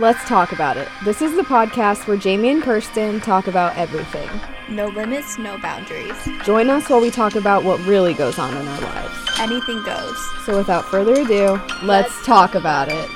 [0.00, 0.88] Let's talk about it.
[1.04, 4.26] This is the podcast where Jamie and Kirsten talk about everything.
[4.70, 6.16] No limits, no boundaries.
[6.44, 9.38] Join us while we talk about what really goes on in our lives.
[9.38, 10.16] Anything goes.
[10.46, 13.10] So, without further ado, let's, talk about it.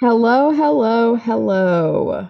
[0.00, 2.28] Hello, hello, hello.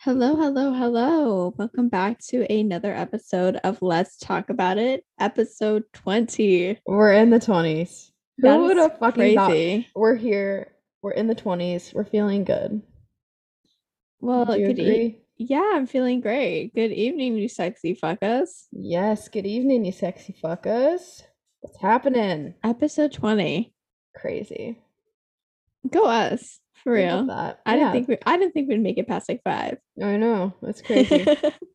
[0.00, 1.54] Hello, hello, hello.
[1.56, 6.80] Welcome back to another episode of Let's Talk About It, episode 20.
[6.84, 8.10] We're in the 20s.
[8.38, 10.73] That Who would have fucking thought we're here?
[11.04, 11.92] We're in the 20s.
[11.92, 12.80] We're feeling good.
[14.20, 16.74] Well, Do you good e- yeah, I'm feeling great.
[16.74, 18.48] Good evening, you sexy fuckers.
[18.72, 21.20] Yes, good evening, you sexy fuckers.
[21.60, 22.54] What's happening?
[22.64, 23.74] Episode 20.
[24.16, 24.78] Crazy.
[25.90, 26.58] Go us.
[26.82, 27.26] For real.
[27.26, 27.60] that.
[27.66, 29.76] I Yeah, didn't think we I didn't think we'd make it past like five.
[30.02, 30.54] I know.
[30.62, 31.26] That's crazy.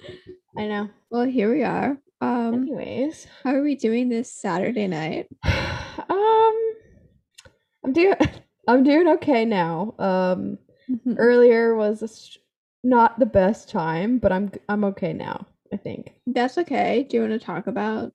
[0.57, 0.89] I know.
[1.11, 1.99] well, here we are.
[2.19, 5.27] Um, Anyways, how are we doing this Saturday night?
[5.43, 6.73] um,
[7.85, 8.15] I'm doing.
[8.69, 9.95] I'm doing okay now.
[9.99, 10.57] Um,
[10.89, 11.15] Mhm.
[11.17, 12.39] earlier was a str-
[12.83, 15.47] not the best time, but I'm I'm okay now.
[15.73, 16.13] I think.
[16.27, 17.03] That's okay.
[17.03, 18.13] Do you want to talk about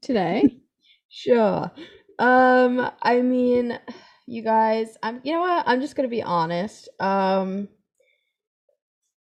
[0.00, 0.42] today?
[1.14, 1.70] Sure.
[2.18, 3.78] Um, I mean,
[4.26, 5.20] you guys, I'm.
[5.24, 5.64] You know what?
[5.66, 6.88] I'm just gonna be honest.
[7.00, 7.68] Um,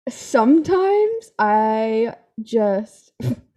[0.09, 3.12] sometimes I just.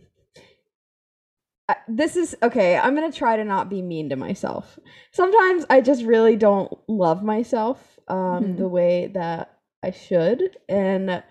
[1.88, 2.78] This is okay.
[2.78, 4.80] I'm gonna try to not be mean to myself.
[5.12, 8.58] Sometimes I just really don't love myself um, Mhm.
[8.58, 11.24] the way that I should, and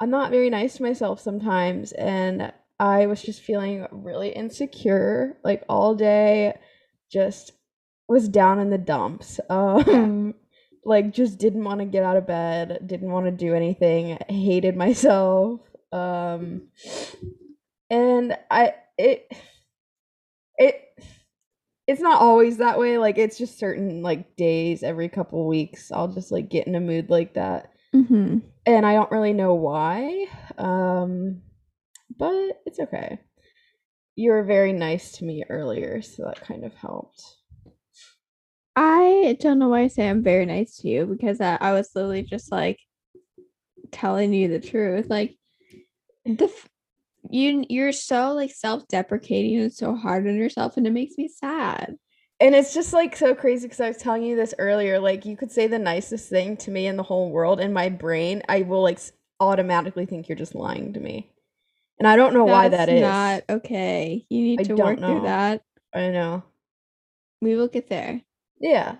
[0.00, 1.92] I'm not very nice to myself sometimes.
[1.92, 6.54] And I was just feeling really insecure, like all day.
[7.10, 7.52] Just
[8.08, 9.40] was down in the dumps.
[9.50, 10.34] Um,
[10.84, 14.76] like just didn't want to get out of bed, didn't want to do anything, hated
[14.76, 15.60] myself.
[15.92, 16.68] Um,
[17.90, 19.32] and I it
[20.58, 20.80] it
[21.86, 22.98] it's not always that way.
[22.98, 26.80] Like it's just certain like days every couple weeks I'll just like get in a
[26.80, 27.72] mood like that.
[27.94, 28.38] mm-hmm.
[28.64, 30.26] And I don't really know why.
[30.58, 31.42] Um
[32.16, 33.18] but it's okay.
[34.14, 37.22] You were very nice to me earlier, so that kind of helped.
[38.76, 41.90] I don't know why I say I'm very nice to you because I, I was
[41.94, 42.78] literally just like
[43.90, 45.06] telling you the truth.
[45.08, 45.36] Like
[46.24, 46.68] the f-
[47.30, 51.96] you you're so like self-deprecating and so hard on yourself and it makes me sad.
[52.40, 54.98] And it's just like so crazy because I was telling you this earlier.
[54.98, 57.88] Like, you could say the nicest thing to me in the whole world, in my
[57.88, 58.98] brain, I will like
[59.38, 61.30] automatically think you're just lying to me.
[62.00, 64.26] And I don't know why That's not okay.
[64.28, 65.06] You need I to work know.
[65.06, 65.62] through that.
[65.94, 66.42] I know.
[67.40, 68.20] We will get there.
[68.58, 68.96] Yeah.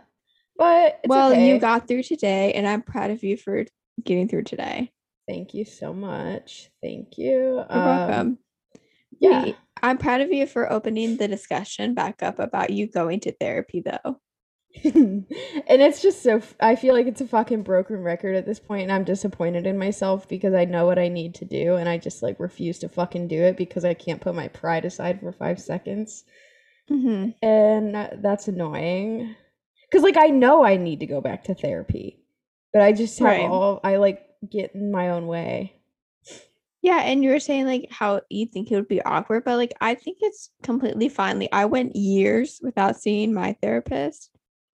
[0.56, 3.64] But it's well, you got through today and I'm proud of you for
[4.04, 4.92] getting through today.
[5.28, 6.70] Thank you so much.
[6.82, 7.30] Thank you.
[7.30, 8.38] You're Um, welcome.
[9.20, 9.44] Yeah.
[9.44, 13.32] Wait, I'm proud of you for opening the discussion back up about you going to
[13.32, 14.20] therapy though.
[14.84, 15.26] and
[15.68, 18.92] it's just so I feel like it's a fucking broken record at this point and
[18.92, 22.22] I'm disappointed in myself because I know what I need to do and I just
[22.22, 25.60] like refuse to fucking do it because I can't put my pride aside for 5
[25.60, 26.24] seconds.
[26.90, 27.46] Mm-hmm.
[27.46, 27.94] And
[28.24, 29.36] that's annoying.
[29.92, 32.18] Cuz like I know I need to go back to therapy.
[32.72, 33.50] But I just have Right.
[33.50, 35.76] all I like get in my own way.
[36.82, 39.72] Yeah, and you were saying like how you think it would be awkward, but like
[39.80, 41.38] I think it's completely fine.
[41.38, 44.30] Like I went years without seeing my therapist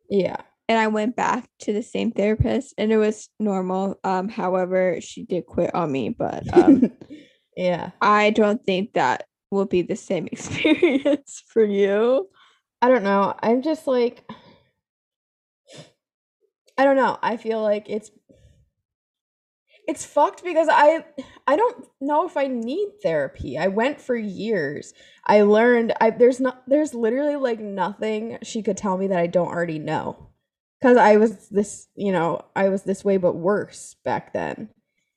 [0.09, 0.37] Yeah.
[0.69, 4.01] and I went back to the same therapist and it was normal.
[4.05, 6.91] Um, however, she did quit on me, but um
[7.57, 7.91] yeah.
[8.01, 12.28] I don't think that will be the same experience for you.
[12.81, 13.34] I don't know.
[13.43, 14.25] I'm just like
[16.78, 17.19] I don't know.
[17.23, 18.11] I feel like it's
[19.88, 21.04] it's fucked because I
[21.49, 23.59] I don't know if I need therapy.
[23.59, 24.94] I went for years.
[25.26, 29.27] I learned I there's not there's literally like nothing she could tell me that I
[29.27, 30.28] don't already know.
[30.82, 34.71] Cuz I was this, you know, I was this way but worse back then.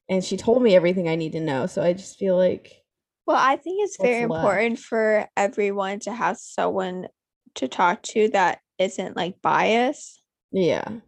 [0.09, 1.67] And she told me everything I need to know.
[1.67, 2.83] So I just feel like
[3.27, 7.07] Well, I think it's very What's important for everyone to have someone
[7.55, 10.23] to talk to that isn't like biased.
[10.51, 10.99] yeah.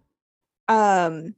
[0.68, 1.36] um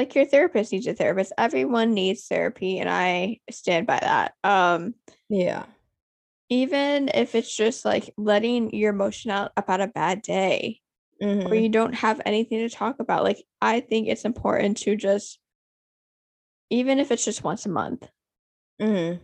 [0.00, 4.94] like your therapist needs a therapist everyone needs therapy and i stand by that um
[5.28, 5.66] Yeah.
[6.48, 10.80] even if it's just like letting your emotion out about a bad day
[11.20, 11.62] or Mhm.
[11.62, 15.38] you don't have anything to talk about like i think it's important to just
[16.70, 18.08] even if it's just once a month
[18.80, 19.22] mm-hmm.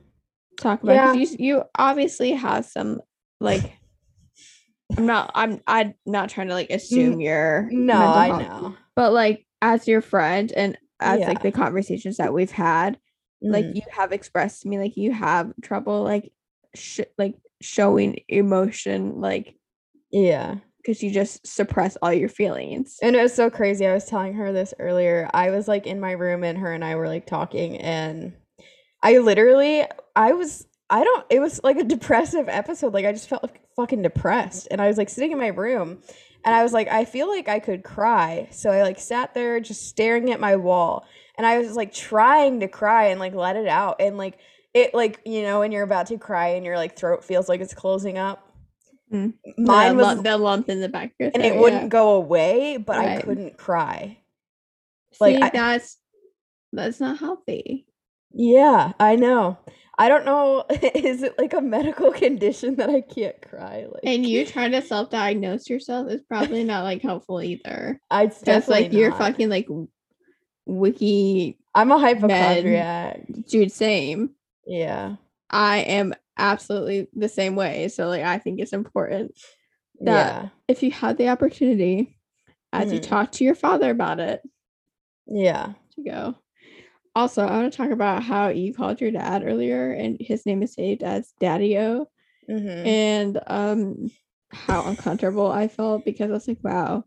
[0.60, 1.12] talk about Yeah.
[1.14, 3.00] you you obviously have some
[3.40, 3.72] like
[4.98, 8.76] i'm not i'm i'm not trying to like assume your No, I know.
[8.94, 11.28] but like as your friend and as Yeah.
[11.28, 12.98] like the conversations that we've had
[13.42, 13.76] like Mhm.
[13.76, 16.32] you have expressed to me like you have trouble like
[16.74, 19.54] sh- like showing emotion like
[20.10, 20.56] Yeah.
[20.78, 22.96] because you just suppress all your feelings.
[23.02, 23.86] And it was so crazy.
[23.86, 25.28] I was telling her this earlier.
[25.34, 28.32] I was like in my room and her and I were like talking and
[29.02, 32.94] I literally I was I don't it was like a depressive episode.
[32.94, 36.00] Like I just felt like fucking depressed and I was like sitting in my room
[36.46, 38.48] and I was like I feel like I could cry.
[38.52, 41.06] So I like sat there just staring at my wall
[41.36, 44.38] and I was like trying to cry and like let it out and like
[44.72, 47.60] it like you know when you're about to cry and your like throat feels like
[47.60, 48.42] it's closing up.
[49.12, 49.34] Mm.
[49.58, 51.88] Mine the, was lump, the lump in the back and it throat, wouldn't yeah.
[51.88, 54.18] go away, but I couldn't cry.
[55.12, 55.98] See, like, I- that's
[56.72, 57.86] that's not healthy.
[58.32, 59.58] Yeah, I know.
[59.98, 60.64] I don't know.
[60.70, 63.86] Is it like a medical condition that I can't cry?
[63.90, 67.98] Like, And you trying to self-diagnose yourself is probably not like helpful either.
[68.10, 69.68] I Just like you're fucking like
[70.66, 73.22] wiki I'm a hypochondriac.
[73.48, 74.30] dude, same.
[74.66, 75.16] Yeah,
[75.50, 77.88] I am absolutely the same way.
[77.88, 79.32] So like I think it's important
[80.00, 82.18] That- yeah, if you had the opportunity
[82.72, 83.04] as you Mhm.
[83.08, 84.42] talk to your father about it
[85.26, 85.72] yeah.
[85.94, 86.34] to go.
[87.16, 90.62] Also, I want to talk about how you called your dad earlier and his name
[90.62, 92.08] is saved as Daddy O
[92.46, 94.10] hmm and um
[94.50, 97.04] how uncomfortable I felt because I was like, wow,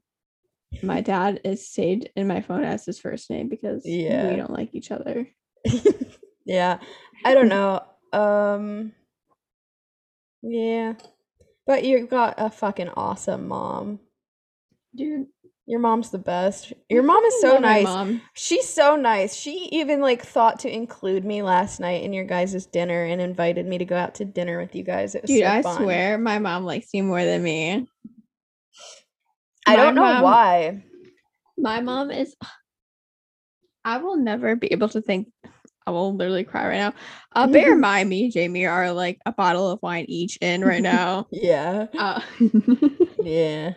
[0.81, 4.29] my dad is saved in my phone as his first name because Yeah.
[4.31, 5.27] we don't like each other.
[6.45, 6.79] yeah.
[7.23, 7.81] I don't know.
[8.11, 8.93] Um.
[10.41, 10.93] Yeah,
[11.67, 13.99] but you've got a fucking awesome mom.
[14.95, 15.27] Dude,
[15.69, 16.73] Your mom's the best.
[16.89, 18.17] Your mom is so nice.
[18.33, 19.35] She's so nice.
[19.35, 23.67] She even like thought to include me last night in your guys' dinner and invited
[23.67, 25.13] me to go out to dinner with you guys.
[25.13, 25.83] It was Dude, so I fun.
[25.83, 27.87] swear my mom likes you more than me.
[29.67, 30.83] I my don't know mom- why.
[31.55, 32.35] My mom is
[33.85, 35.27] I will never be able to think
[35.85, 36.93] I will literally cry right now.
[37.35, 40.65] Uh bear in mind me and Jamie are like a bottle of wine each in
[40.65, 41.27] right now.
[41.31, 41.85] Yeah.
[41.95, 42.21] Uh,
[43.21, 43.73] Yeah.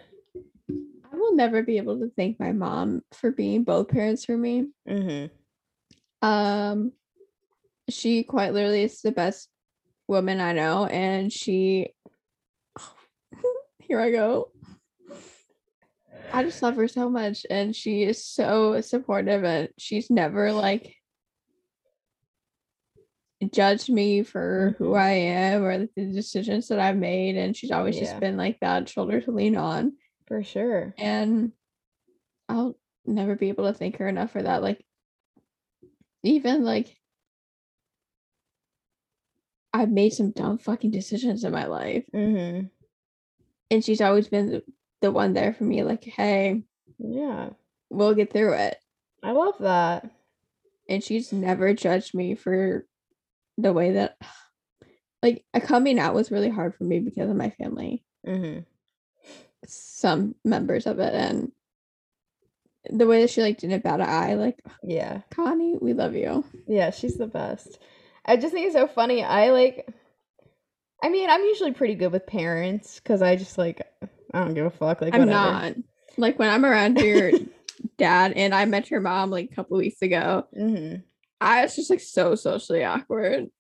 [1.23, 4.67] Will never be able to thank my mom for being both parents for me.
[4.89, 5.31] Mhm.
[6.21, 6.93] Um
[7.89, 9.49] she quite literally is the best
[10.09, 11.95] woman I know and she
[13.79, 14.51] here I go.
[16.33, 20.97] I just love her so much and she is so supportive and she's never like
[23.53, 24.99] judged me for who Mhm.
[24.99, 28.03] I am or the decisions that I've made and she's always Yeah.
[28.03, 29.97] just been like that shoulder to lean on
[30.27, 30.95] For sure.
[30.99, 31.53] and
[32.49, 34.63] I'll never be able to thank her enough for that.
[34.63, 34.85] Like,
[36.23, 36.97] even like,
[39.75, 42.71] I've made some dumb fucking decisions in my life, Mhm.
[43.71, 44.63] and she's always been
[45.01, 45.83] the, one there for me.
[45.83, 46.63] Like, hey,
[46.99, 47.51] Yeah.
[47.91, 48.77] we'll get through it.
[49.23, 50.09] I love that.
[50.89, 52.87] And she's never judged me for
[53.59, 54.19] the way that,
[55.23, 58.67] like, coming out was really hard for me because of my family, Mhm.
[59.67, 61.53] Some members of it, and
[62.91, 64.35] the way that she like didn't bat an eye.
[64.35, 65.20] Like, Yeah.
[65.31, 66.44] Connie, we love you.
[66.67, 67.79] Yeah, she's the best.
[68.25, 69.23] I just think it's so funny.
[69.25, 69.88] I like
[71.05, 73.82] I mean, I'm usually pretty good with parents cuz I just like
[74.35, 75.38] I don't give a fuck like I'm whatever.
[75.53, 75.75] not.
[76.17, 77.32] Like when I'm around your
[77.99, 81.03] dad and I met your mom like a couple weeks ago, Mhm.
[81.41, 83.50] I was just like so socially awkward.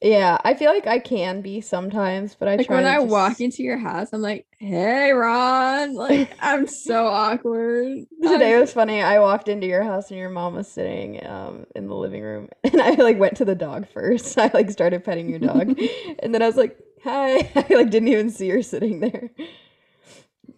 [0.00, 3.08] Yeah, I feel like I can be sometimes, but I Like when I just...
[3.08, 8.06] walk into your house, I'm like, "Hey, Ron!" Like I'm so awkward.
[8.22, 9.02] Today I'm- was funny.
[9.02, 12.48] I walked into your house and your mom was sitting um in the living room
[12.64, 14.38] and I like went to the dog first.
[14.38, 15.76] I like started petting your dog
[16.20, 19.30] and then I was like, "Hi." I like didn't even see her sitting there.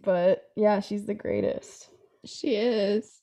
[0.03, 1.89] But yeah, she's the greatest.
[2.27, 3.20] she is.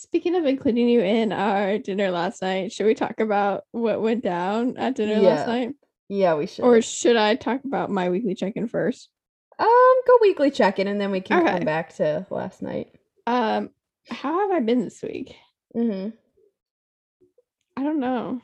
[0.00, 4.24] Speaking of including you in our dinner last night, should we talk about what went
[4.24, 5.74] down at dinner last night,
[6.08, 6.64] Yeah, we should.
[6.64, 9.10] or should I talk about my weekly check-in first?
[9.58, 11.50] um go weekly check-in and then we can Okay.
[11.50, 12.94] come back to last night.
[13.26, 13.68] Um,
[14.08, 15.36] how have I been this week?
[15.76, 16.14] Mhm.
[17.76, 18.40] I don't know.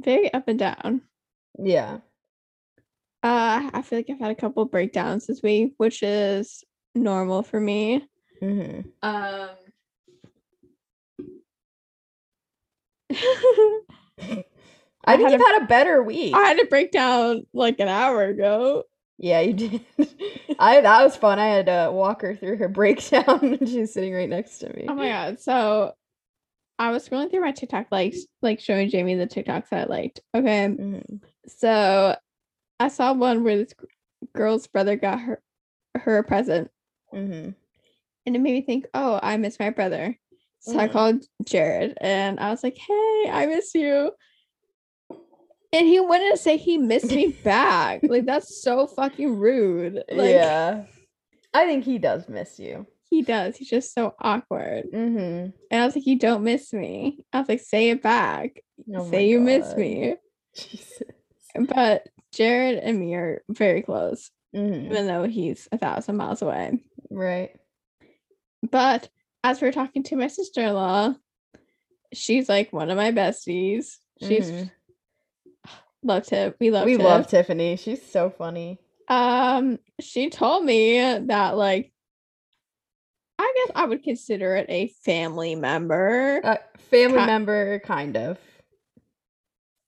[0.00, 1.00] Very up and down.
[1.58, 2.00] Yeah.
[3.22, 6.62] Uh, I feel like I've had a couple breakdowns this week, which is
[6.94, 8.06] normal for me.
[8.42, 8.84] Mhm.
[9.02, 9.48] Um,
[14.20, 14.44] I,
[15.06, 16.34] I think you've had a better week.
[16.34, 18.84] I had a breakdown like an hour ago.
[19.18, 19.80] Yeah, you did.
[20.58, 21.38] I that was fun.
[21.38, 23.24] I had to walk her through her breakdown
[23.60, 24.86] and she's sitting right next to me.
[24.88, 25.40] Oh my god!
[25.40, 25.92] So
[26.78, 30.20] I was scrolling through my TikTok likes, like showing Jamie the TikToks that I liked.
[30.34, 31.20] Okay, Mhm.
[31.46, 32.16] so
[32.80, 33.74] I saw one where this
[34.34, 35.42] girl's brother got her
[35.96, 36.70] her a present,
[37.12, 37.54] Mhm.
[38.26, 40.18] And it made me think, oh, I miss my brother.
[40.60, 40.92] So I Mhm.
[40.92, 44.12] called Jared and I was like, hey, I miss you.
[45.72, 48.02] And he wanted to say he missed me back.
[48.08, 50.02] Like that's so fucking rude.
[50.10, 50.84] Like yeah.
[51.52, 52.86] I think he does miss you.
[53.10, 53.56] he does.
[53.56, 54.84] He's just so awkward.
[54.92, 55.50] Mm-hmm.
[55.70, 57.24] And I was like, You don't miss me.
[57.32, 58.60] I was like, say it back.
[58.94, 60.14] Oh say you miss me.
[60.56, 61.02] Jesus.
[61.56, 64.86] But Jared and me are very close, Mhm.
[64.86, 66.80] even though he's a thousand miles away.
[67.10, 67.50] Right.
[68.70, 69.08] But
[69.42, 71.14] as we're talking to my sister-in-law,
[72.12, 73.96] she's like one of my besties.
[74.22, 74.70] She's Mhm.
[76.02, 76.54] love Tiff.
[76.60, 77.04] We love we Tiff.
[77.04, 77.76] love Tiffany.
[77.76, 78.78] She's so funny.
[79.08, 81.92] Um, she told me that like
[83.38, 86.40] I guess I would consider it a family member.
[86.44, 88.38] Uh, family Ki- member, kind of.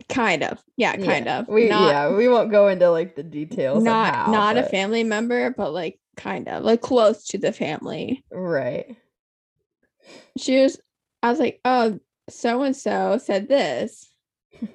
[0.08, 0.62] kind of.
[0.76, 1.38] Yeah, kind Yeah.
[1.40, 1.48] of.
[1.48, 3.84] We not yeah, we won't go into like the details.
[3.84, 8.24] not how, not a family member, but like kind of like close to the family.
[8.30, 8.96] Right.
[10.36, 10.80] She was
[11.22, 14.08] I was like, "Oh, so and so said this."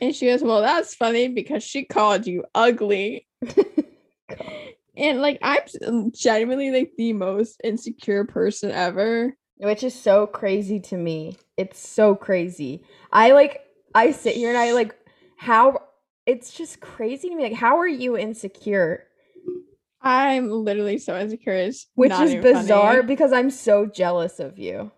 [0.00, 3.26] And she goes, "Well, that's funny because she called you ugly."
[4.98, 9.34] And like I'm um, genuinely like the most insecure person ever.
[9.58, 11.36] Which is so crazy to me.
[11.56, 12.82] It's so crazy.
[13.12, 13.60] I like
[13.94, 14.96] I sit here and I like
[15.36, 15.84] how
[16.26, 17.44] it's just crazy to me.
[17.44, 19.04] Like, how are you insecure?
[20.00, 21.52] I'm literally so insecure.
[21.52, 22.52] It's Which is even funny.
[22.62, 24.90] bizarre because I'm so jealous of you.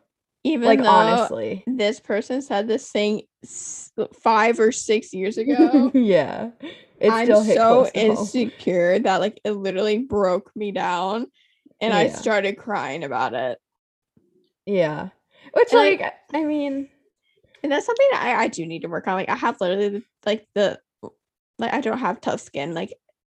[0.45, 1.65] Even like though honestly.
[1.67, 3.23] this person said this thing
[4.23, 5.91] five or six years ago.
[5.95, 6.51] yeah.
[6.99, 7.91] It I'm still hit so home.
[7.95, 11.27] insecure that like it literally broke me down,
[11.81, 13.59] and I started crying about it.
[14.67, 15.09] Yeah.
[15.53, 16.89] Which And, like, like I mean
[17.63, 19.15] And that's something that I, I do need to work on.
[19.15, 20.79] Like I have literally like the
[21.59, 22.93] like I don't have tough skin like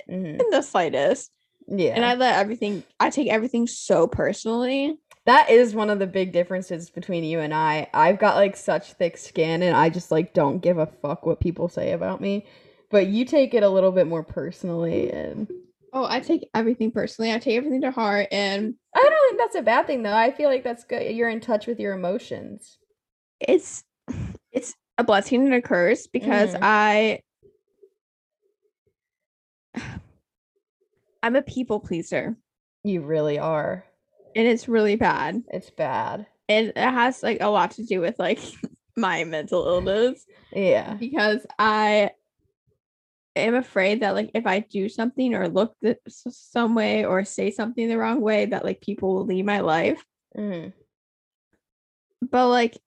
[0.10, 1.32] mhm, in the slightest,
[1.68, 1.94] yeah.
[1.96, 2.84] and I let everything.
[3.00, 4.98] I take everything so personally.
[5.26, 7.88] that is one of the big differences between you and I.
[7.94, 11.40] I've got like such thick skin and I just like don't give a fuck what
[11.40, 12.46] people say about me.
[12.90, 15.48] But you take it a little bit more personally and
[15.94, 17.32] Oh, I take everything personally.
[17.34, 20.14] I take everything to heart, and I don't think that's a bad thing though.
[20.14, 21.16] I feel like that's good.
[21.16, 22.78] You're in touch with your emotions.
[23.40, 23.84] it's
[24.52, 26.60] it's a blessing and a curse because Mhm.
[26.62, 27.20] I
[31.24, 32.38] I'm a people pleaser
[32.84, 33.86] You really are.
[34.36, 35.44] and it's really bad.
[35.50, 36.28] It's bad.
[36.50, 38.40] And it has like a lot to do with like
[38.98, 40.94] my mental illness Yeah.
[40.96, 42.12] because I
[43.36, 45.76] am afraid that like if I do something or look
[46.08, 50.04] some way or say something the wrong way that like people will leave my life.
[50.36, 50.74] Mhm.
[52.22, 52.78] But like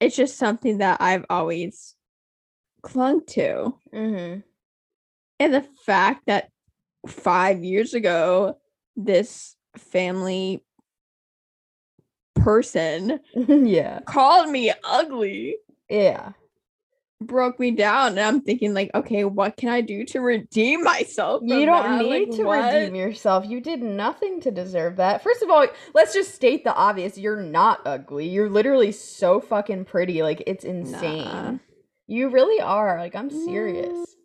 [0.00, 1.94] it's just something that I've always
[2.82, 3.74] clung to.
[3.94, 4.42] Mhm.
[5.38, 6.50] And the fact that
[7.06, 8.58] five years ago,
[8.96, 10.62] this family
[12.36, 14.00] person yeah.
[14.06, 15.56] called me ugly
[15.88, 16.32] Yeah.
[17.20, 18.12] broke me down.
[18.12, 21.42] And I'm thinking, like, okay, what can I do to redeem myself?
[21.44, 22.02] You don't that?
[22.02, 22.72] need Like, to what?
[22.72, 23.44] redeem yourself.
[23.46, 25.22] You did nothing to deserve that.
[25.22, 27.18] First of all, let's just state the obvious.
[27.18, 28.26] You're not ugly.
[28.28, 30.22] You're literally so fucking pretty.
[30.22, 31.24] Like it's insane.
[31.24, 31.54] Nah.
[32.06, 32.98] You really are.
[32.98, 34.16] Like I'm serious.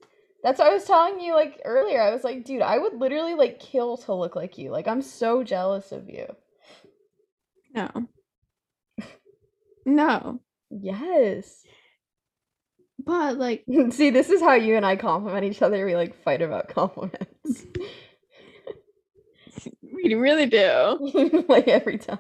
[0.46, 2.00] That's what I was telling you like earlier.
[2.00, 4.70] I was like, dude, I would literally like kill to look like you.
[4.70, 6.28] Like I'm so jealous of you.
[7.74, 7.90] No.
[9.88, 10.40] No.
[10.70, 11.64] Yes.
[13.04, 15.84] But like, See, this is how you and I compliment each other.
[15.84, 17.66] We like fight about compliments.
[19.82, 21.46] we really do.
[21.50, 22.20] like every time.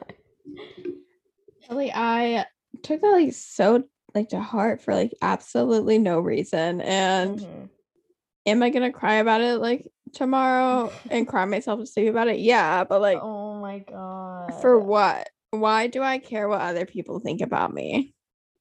[1.69, 2.47] Like I
[2.81, 3.83] took that like so
[4.15, 6.81] like to heart for like absolutely no reason.
[6.81, 7.69] And Mhm.
[8.45, 12.39] Am I gonna cry about it like tomorrow and cry myself to sleep about it?
[12.39, 14.53] Yeah, but like oh my god.
[14.59, 15.29] for what?
[15.51, 18.13] Why do I care what other people think about me?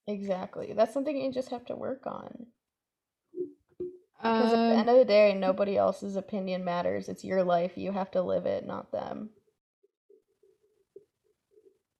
[0.06, 0.72] Exactly.
[0.72, 2.46] That's something you just have to work on.
[4.22, 7.08] Because at the Um, end of the day, nobody else's opinion matters.
[7.08, 7.76] It's your life.
[7.76, 9.30] You have to live it, not them.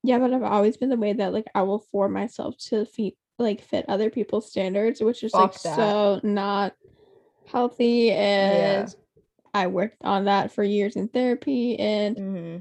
[0.03, 3.15] yeah, but I've always been the way that like I will for myself to fit
[3.39, 5.99] like fit other people's standards, which is like that.
[5.99, 6.75] so not
[7.47, 8.11] healthy.
[8.11, 8.95] And
[9.53, 12.57] I worked on that for years in therapy, and hmm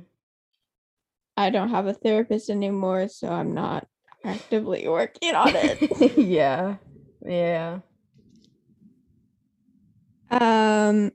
[1.36, 3.88] I don't have a therapist anymore, so I'm not
[4.24, 6.18] actively working on it.
[6.18, 6.76] yeah.
[7.26, 7.80] Yeah.
[10.30, 11.12] um,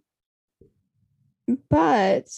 [1.71, 2.29] but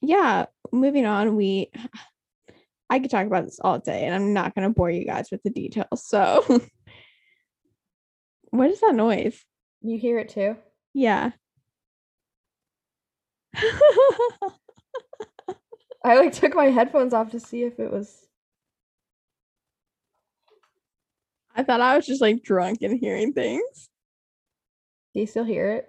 [0.00, 1.36] yeah, moving on.
[1.36, 1.70] We,
[2.90, 5.42] I could talk about this all day, and I'm not gonna bore you guys with
[5.42, 6.04] the details.
[6.04, 6.44] So,
[8.58, 9.44] what is that noise?
[9.82, 10.56] You hear it too?
[10.94, 11.30] Yeah.
[16.04, 18.26] I like took my headphones off to see if it was.
[21.54, 23.88] I thought I was just like drunk and hearing things.
[25.14, 25.88] Do you still hear it?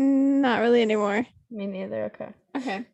[0.00, 1.24] Mm, Not really anymore.
[1.50, 2.04] Me neither.
[2.06, 2.28] Okay.
[2.56, 2.84] Okay.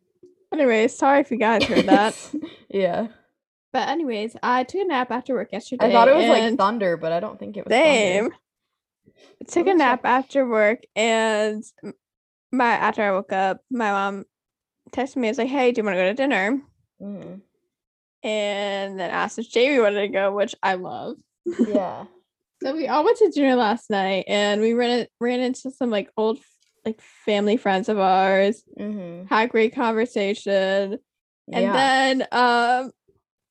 [0.52, 2.14] Anyways, sorry if you guys heard that.
[2.68, 3.09] yeah.
[3.73, 5.87] but anyways, I took a nap after work yesterday.
[5.87, 7.73] I thought it was like thunder, but I don't think it was.
[7.73, 8.25] Same.
[8.25, 8.37] Thunder.
[9.40, 11.62] I took a nap after work and
[12.52, 14.25] my after I woke up, my mom
[14.92, 16.62] texted me, was like, Hey, do you want to go to dinner?
[17.00, 17.40] Mhm.
[18.23, 21.16] And then asked if Jamie wanted to go, which I love.
[21.68, 22.04] Yeah.
[22.62, 26.09] So we all went to dinner last night and we ran ran into some like
[26.16, 26.38] old
[26.87, 29.26] like family friends of ours, mm-hmm.
[29.26, 30.99] had great conversation.
[31.52, 31.73] And yeah.
[31.73, 32.90] then um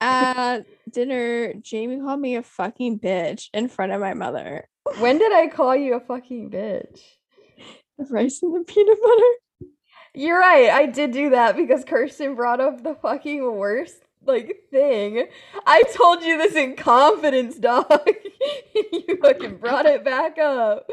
[0.02, 4.68] at dinner, Jamie called me a fucking bitch in front of my mother.
[5.00, 7.00] When did I call you a fucking bitch?
[7.98, 9.70] The rice and the peanut butter.
[10.16, 10.70] You're right.
[10.70, 15.26] I did do that because Kirsten brought up the fucking worst like thing.
[15.66, 17.88] I told you this in confidence, dog.
[18.76, 20.90] you fucking brought it back up.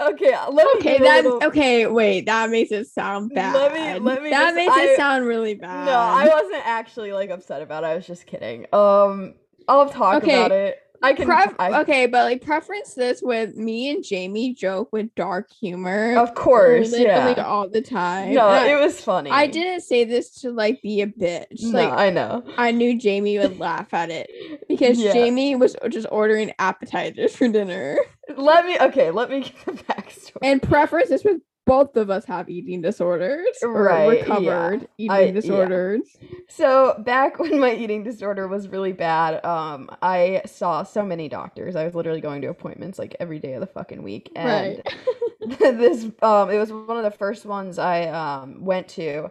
[0.00, 1.86] Okay, let Okay, give a that little- okay.
[1.86, 3.54] Wait, that makes it sound bad.
[3.54, 5.86] Let me- let me that just- makes I- it sound really bad.
[5.86, 7.88] No, I wasn't actually like upset about it.
[7.88, 8.66] I was just kidding.
[8.72, 9.34] Um,
[9.66, 10.78] I'll talk Okay, about it.
[11.02, 11.26] I can.
[11.26, 16.16] Pref- I- okay, but like preference this with me and Jamie joke with dark humor.
[16.16, 17.44] Of course, literally yeah.
[17.44, 18.34] all the time.
[18.34, 19.30] No, I, it was funny.
[19.30, 21.46] I didn't say this to like be a bitch.
[21.62, 22.42] No, Like I know.
[22.56, 24.28] I knew Jamie would laugh at it
[24.68, 25.12] because Yeah.
[25.12, 27.98] Jamie was just ordering appetizers for dinner.
[28.36, 28.78] Let me.
[28.78, 30.36] Okay, let me get the backstory.
[30.42, 34.66] And preference this with both of us have eating disorders or Right, yeah.
[34.66, 35.32] recovered eating I- yeah.
[35.32, 36.18] disorders.
[36.48, 41.76] So back when my eating disorder was really bad, um, I saw so many doctors.
[41.76, 44.94] I was literally going to appointments like every day of the fucking week, and Right.
[45.60, 49.30] this um, it was one of the first ones I um went to.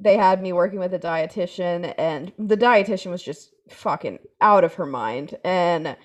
[0.00, 4.74] They had me working with a dietitian, and the dietitian was just fucking out of
[4.74, 5.96] her mind, and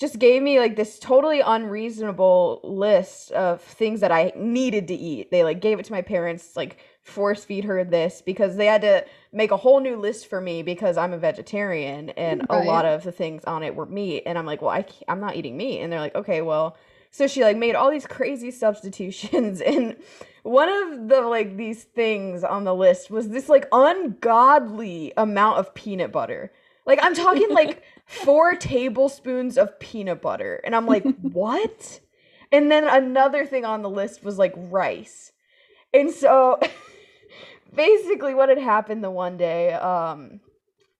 [0.00, 5.30] just gave me like this totally unreasonable list of things that I needed to eat.
[5.30, 8.80] They like gave it to my parents, like force feed her this because they had
[8.80, 12.86] to make a whole new list for me because I'm a vegetarian and a lot
[12.86, 15.36] of the things on it were meat and I'm like, "Well, I can't, I'm not
[15.36, 16.78] eating meat." And they're like, "Okay, well,
[17.10, 19.96] so she like made all these crazy substitutions and
[20.44, 25.74] one of the like these things on the list was this like ungodly amount of
[25.74, 26.50] peanut butter.
[26.86, 32.00] Like I'm talking like 4 tablespoons of peanut butter and I'm like, "What?"
[32.50, 35.30] And then another thing on the list was like rice.
[35.94, 36.58] And so
[37.74, 40.40] basically what had happened the one day um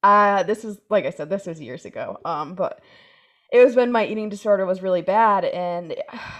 [0.04, 2.18] uh this is like I said this was years ago.
[2.24, 2.80] Um but
[3.52, 5.96] it was when my eating disorder was really bad and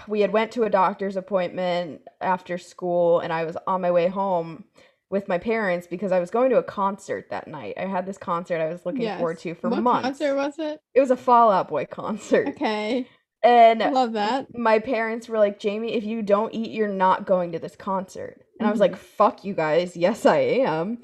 [0.06, 4.06] we had went to a doctor's appointment after school and I was on my way
[4.06, 4.64] home
[5.10, 7.74] with my parents because I was going to a concert that night.
[7.76, 10.18] I had this concert I was looking forward to for what months.
[10.18, 10.80] concert was it?
[10.94, 12.48] It was a Fall Out Boy concert.
[12.48, 13.06] Okay.
[13.42, 14.56] And I love that.
[14.56, 18.44] my parents were like, Jamie, if you don't eat, you're not going to this concert.
[18.58, 19.00] And I was like, mm-hmm.
[19.00, 19.96] fuck you guys.
[19.96, 20.98] Yes, I am.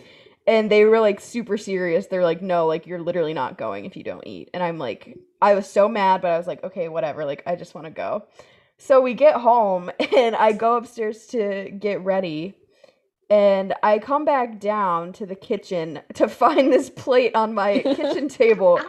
[0.47, 2.07] And they were like super serious.
[2.07, 4.51] They're like, no, like, you're literally not going if you don't eat.
[4.55, 7.25] And I'm like, I was so mad, but I was like, okay, whatever.
[7.25, 8.27] Like, I just want to go.
[8.79, 12.55] So we get home and I go upstairs to get ready.
[13.29, 18.29] And I come back down to the kitchen to find this plate on my kitchen
[18.29, 18.81] table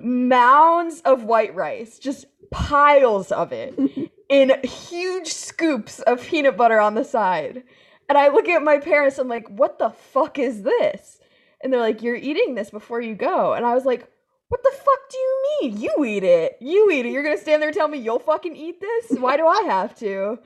[0.00, 3.78] mounds of white rice, just piles of it,
[4.28, 7.64] in huge scoops of peanut butter on the side.
[8.08, 11.20] And I look at my parents, I'm like, what the fuck is this?
[11.60, 13.52] And they're like, you're eating this before you go.
[13.52, 14.08] And I was like,
[14.48, 15.80] what the fuck do you mean?
[15.80, 16.56] You eat it.
[16.60, 17.12] You eat it.
[17.12, 19.18] You're gonna stand there and tell me you'll fucking eat this?
[19.18, 20.38] Why do I have to?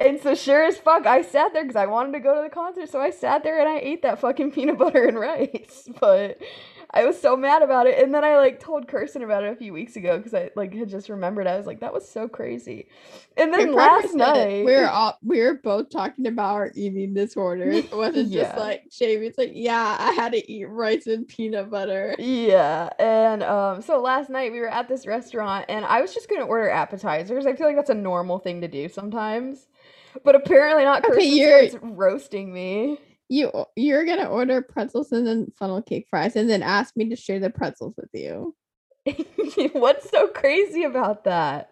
[0.00, 2.48] And so sure as fuck, I sat there because I wanted to go to the
[2.54, 2.88] concert.
[2.88, 5.88] So I sat there and I ate that fucking peanut butter and rice.
[6.00, 6.38] But
[6.92, 8.02] I was so mad about it.
[8.02, 10.74] And then I like told Kirsten about it a few weeks ago because I like
[10.74, 11.46] had just remembered.
[11.46, 12.88] I was like, that was so crazy.
[13.36, 14.48] And then last partner said it.
[14.48, 17.84] night, we were all we were both talking about our eating disorders.
[17.92, 18.44] It wasn't Yeah.
[18.44, 22.16] just like Jamie's like, yeah, I had to eat rice and peanut butter.
[22.18, 26.28] Yeah, and um, so last night we were at this restaurant, and I was just
[26.28, 27.46] gonna order appetizers.
[27.46, 29.68] I feel like that's a normal thing to do sometimes,
[30.24, 31.08] but apparently not.
[31.08, 32.98] Okay, you're- roasting me.
[33.28, 37.16] You you're gonna order pretzels and then funnel cake fries and then ask me to
[37.16, 38.56] share the pretzels with you.
[39.72, 41.70] What's so crazy about that?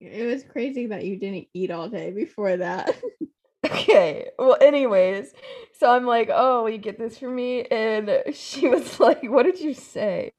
[0.00, 2.94] It was crazy that you didn't eat all day before that.
[3.64, 4.28] Okay.
[4.40, 5.32] Well, anyways,
[5.78, 9.60] so I'm like, "Oh, you get this for me," and she was like, "What did
[9.60, 10.32] you say?"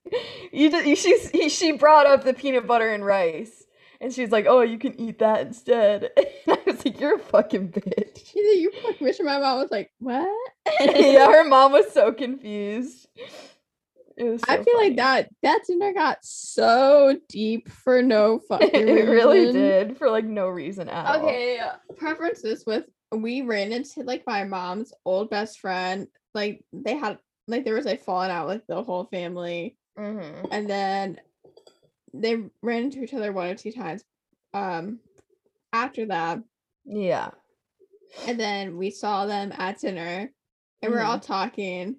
[0.51, 3.63] You just you, she she brought up the peanut butter and rice,
[4.01, 6.09] and she's like, "Oh, you can eat that instead."
[6.85, 9.59] And I was like, "You're a fucking bitch." She said, you fucking wish my mom
[9.59, 10.27] was like, what?
[10.79, 13.07] yeah, her mom was so confused.
[14.17, 14.89] It was I feel funny.
[14.89, 18.97] like that that dinner got so deep for no fucking reason.
[18.97, 21.25] it really did for like no reason at all.
[21.25, 21.59] Okay,
[21.97, 26.07] preference this with we ran into like my mom's old best friend.
[26.35, 27.17] Like they had
[27.47, 30.45] like there was like falling out with the whole family, Mm-hmm.
[30.51, 31.19] and then
[32.13, 34.03] they ran into each other one or two times.
[34.53, 34.99] Um,
[35.71, 36.39] after that,
[36.85, 37.29] Yeah.
[38.27, 40.31] and then we saw them at dinner,
[40.81, 41.97] and we're all talking,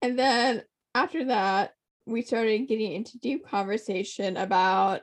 [0.00, 0.62] and then
[0.94, 1.74] after that,
[2.06, 5.02] we started getting into deep conversation about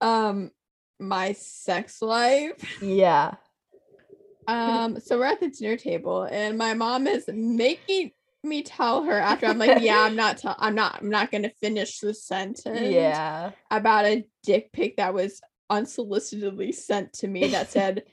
[0.00, 0.50] um
[0.98, 2.78] my sex life.
[2.82, 3.34] Yeah.
[4.48, 8.10] Um, so we're at the dinner table, and my mom is making
[8.42, 11.50] me tell her after I'm like, yeah, I'm not, tell- I'm not, I'm not gonna
[11.60, 12.80] finish the sentence.
[12.80, 13.52] Yeah.
[13.70, 15.40] about a dick pic that was
[15.70, 18.04] unsolicitedly sent to me that said,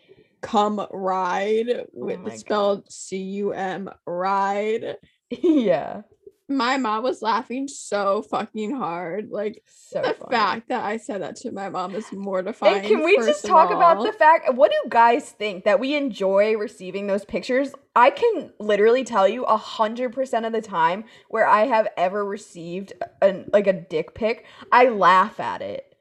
[0.42, 4.98] "Come ride," oh with Oh the spelled C U M ride.
[5.30, 6.02] yeah.
[6.50, 9.32] My mom was laughing so fucking hard.
[9.32, 10.32] Like So the funny.
[10.32, 12.78] fact that I said that to my mom is mortifying.
[12.78, 15.94] And can we just talk about the fact what do you guys think that we
[15.94, 17.74] enjoy receiving those pictures?
[17.98, 22.24] I can literally tell you a hundred percent of the time where I have ever
[22.24, 25.94] received a like a dick pic, I laugh at it.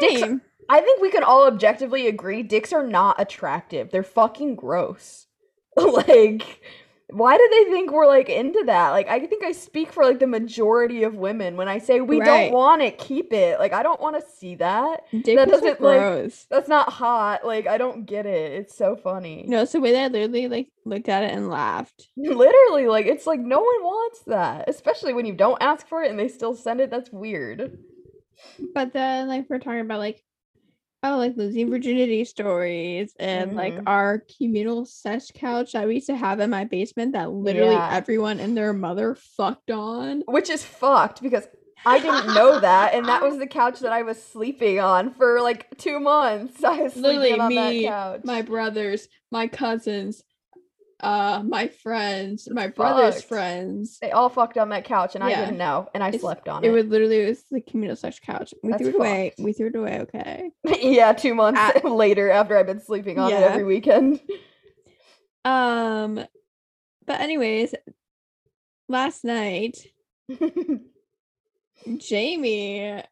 [0.00, 0.40] dicks- Same.
[0.68, 3.90] I think we can all objectively agree dicks are not attractive.
[3.90, 5.26] They're fucking gross.
[5.76, 6.60] like
[7.08, 8.90] why do they think we're like into that?
[8.90, 12.18] Like I think I speak for like the majority of women when I say we
[12.18, 12.26] Right.
[12.50, 13.60] don't want it, keep it.
[13.60, 15.02] Like I don't want to see that.
[15.12, 17.46] Dick that doesn't, like- That's not hot.
[17.46, 18.52] Like I don't get it.
[18.52, 19.44] It's so funny.
[19.46, 22.08] No, it's the way that I literally like looked at it and laughed.
[22.16, 26.10] Literally, like it's like no one wants that, especially when you don't ask for it
[26.10, 26.90] and they still send it.
[26.90, 27.78] That's weird.
[28.74, 30.24] But then like we're talking about like
[31.06, 33.82] oh like losing virginity stories and like Mhm.
[33.86, 37.90] our communal sex couch that we used to have in my basement that literally Yeah.
[37.92, 40.22] everyone and their mother fucked on.
[40.26, 41.46] Which is fucked because
[41.86, 45.40] I didn't know that, and that was the couch that I was sleeping on for
[45.40, 46.64] like two months.
[46.64, 48.20] I was Literally sleeping on me, that couch.
[48.24, 50.24] My brothers, my cousins,
[51.00, 53.28] uh my friends, my brother's Fucked.
[53.28, 53.98] friends.
[54.00, 55.44] they all fucked on that couch, and I Yeah.
[55.44, 56.70] didn't know, and I It's- slept on It it.
[56.70, 58.54] was literally it was the communal sex couch.
[58.62, 59.30] We That's threw it away.
[59.36, 59.44] fucked.
[59.44, 60.50] We threw it away, okay.
[60.80, 63.46] yeah, two months later after I've been sleeping on it Yeah.
[63.46, 64.20] every weekend.
[65.44, 66.24] Um
[67.06, 67.74] but anyways,
[68.88, 69.78] last night
[71.98, 73.02] Jamie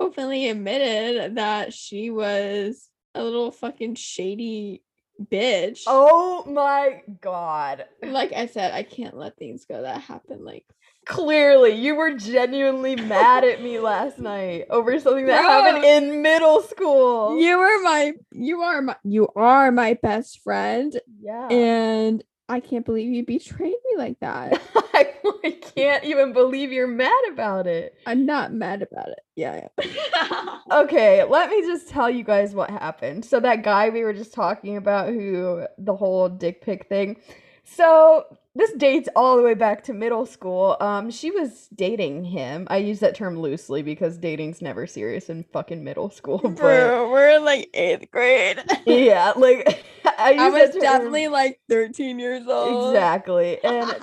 [0.00, 4.82] openly admitted that she was a little fucking shady
[5.22, 5.82] bitch.
[5.86, 7.84] oh my god.
[8.02, 10.44] Like I said, I can't let things go that happen.
[10.44, 10.64] Like,
[11.06, 16.62] Clearly, you were genuinely mad at me last night over something that happened in middle
[16.62, 17.38] school.
[17.38, 21.48] you are my, you are my, you are my best friend, Yeah.
[21.48, 24.60] and I can't believe you betrayed me like that.
[24.74, 25.12] I,
[25.44, 27.96] I can't even believe you're mad about it.
[28.06, 29.20] I'm not mad about it.
[29.36, 29.68] Yeah.
[29.82, 30.58] yeah.
[30.72, 33.24] Okay, let me just tell you guys what happened.
[33.24, 37.18] So that guy we were just talking about who the whole dick pic thing.
[37.64, 38.24] So
[38.54, 40.76] this dates all the way back to middle school.
[40.80, 42.66] Um she was dating him.
[42.70, 47.10] I use that term loosely because dating's never serious in fucking middle school, but Bro,
[47.10, 48.62] we're in like eighth grade.
[48.86, 52.94] yeah, like I I was definitely like 13 years old.
[52.94, 53.62] Exactly.
[53.64, 53.94] And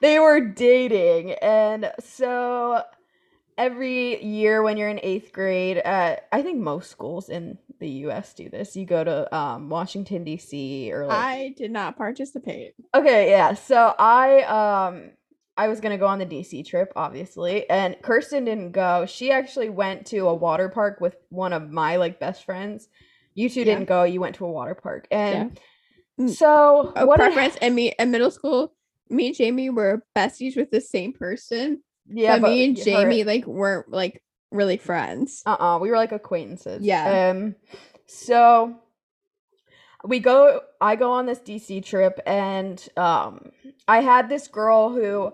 [0.00, 2.82] they were dating and so
[3.58, 8.32] every year when you're in eighth grade uh, i think most schools in the us
[8.34, 12.74] do this you go to um, washington d.c or like I did not participate.
[12.94, 15.10] okay yeah so i um
[15.56, 19.68] i was gonna go on the dc trip obviously and kirsten didn't go she actually
[19.70, 22.88] went to a water park with one of my like best friends
[23.34, 23.64] you two Yeah.
[23.74, 25.58] didn't go you went to a water park and
[26.18, 26.30] Mm.
[26.30, 28.72] so Oh, what preference and me in middle school,
[29.10, 31.82] me and Jamie were besties with the same person.
[32.08, 34.22] yeah but me and her- Jamie like weren't like
[34.56, 35.42] really friends.
[35.46, 36.82] Uh-uh, we were like acquaintances.
[36.82, 37.30] Yeah.
[37.30, 37.54] Um
[38.06, 38.76] so
[40.04, 43.50] we go I go on this DC trip and um
[43.88, 45.32] I had this girl who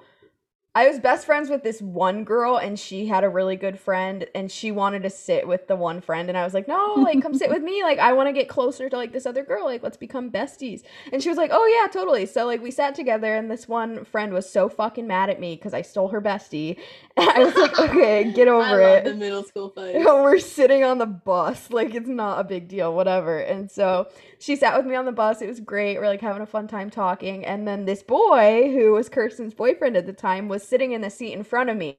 [0.75, 4.27] I was best friends with this one girl and she had a really good friend
[4.35, 7.21] and she wanted to sit with the one friend and I was like, "No, like
[7.21, 7.83] come sit with me.
[7.83, 9.67] Like I want to get closer to like this other girl.
[9.67, 10.83] Like let's become besties."
[11.13, 14.07] And she was like, "Oh yeah, totally." So like we sat together and this one
[14.07, 16.79] friend was so fucking mad at me cuz I stole her bestie.
[17.19, 19.95] I was like, "Okay, get over it." the middle school fight.
[20.05, 24.07] we're sitting on the bus like it's not a big deal whatever and so
[24.43, 26.69] she sat with me on the bus it was great we're like having a fun
[26.69, 30.93] time talking and then this boy who was kirsten's boyfriend at the time was sitting
[30.93, 31.97] in the seat in front of me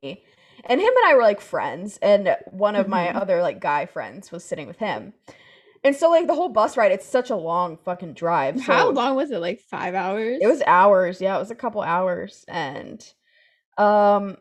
[0.65, 3.13] and him and i were like friends and one of my Mhm.
[3.13, 5.13] other like guy friends was sitting with him
[5.84, 9.15] and so like the whole bus ride it's such a long fucking drive How long
[9.15, 9.39] was it?
[9.39, 10.39] Like five hours?
[10.39, 11.21] it was hours.
[11.21, 12.45] Yeah, it was a couple hours.
[12.47, 13.06] And
[13.77, 14.38] Um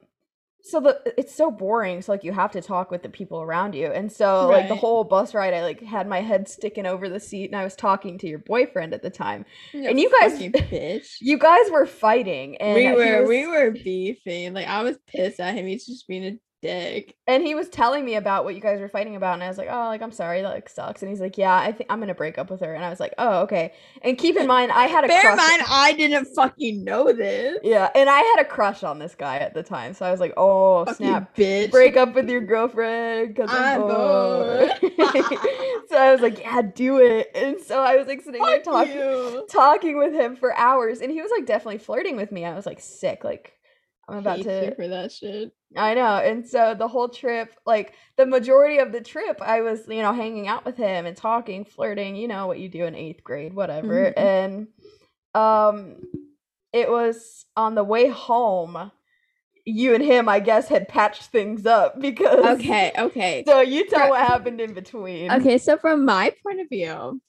[0.64, 3.74] so the it's so boring so like you have to talk with the people around
[3.74, 7.08] you and so like the whole bus ride i like had my head sticking over
[7.08, 9.44] the seat and i was talking to your boyfriend at the time
[9.74, 11.06] And you guys- bitch.
[11.20, 14.54] you guys were fighting and we were was- we were beefing.
[14.54, 15.66] Like I was pissed at him.
[15.66, 17.16] He's just being a dick.
[17.26, 19.58] and he was telling me about what you guys were fighting about and i was
[19.58, 22.00] like oh like i'm sorry that like sucks and he's like yeah i think i'm
[22.00, 23.72] gonna break up with her and i was like oh okay
[24.02, 27.12] and keep in mind i had a Bear in crush mind, I didn't fucking know
[27.12, 27.58] this.
[27.64, 30.20] yeah and i had a crush on this guy at the time so i was
[30.20, 31.70] like oh Fucking snap bitch.
[31.70, 34.70] break up with your girlfriend because I'm I'm bored.
[34.80, 34.92] bored.
[35.88, 37.30] so I was like, yeah, do it.
[37.34, 39.46] And so I was like sitting there talking, you.
[39.50, 42.44] talking with him for hours, and he was like definitely flirting with me.
[42.44, 43.52] I was like sick, like
[44.08, 44.74] I'm about to.
[44.74, 45.52] for that shit.
[45.76, 46.16] I know.
[46.16, 50.12] And so the whole trip, like the majority of the trip, I was, you know,
[50.12, 53.54] hanging out with him and talking, flirting, you know, what you do in eighth grade,
[53.54, 54.12] whatever.
[54.14, 54.18] Mhm.
[54.18, 54.68] And
[55.34, 55.96] um
[56.72, 58.90] it was on the way home,
[59.64, 63.44] you and him, I guess, had patched things up because Okay, okay.
[63.46, 64.10] So you tell Right.
[64.10, 65.30] what happened in between.
[65.30, 67.20] Okay, so from my point of view,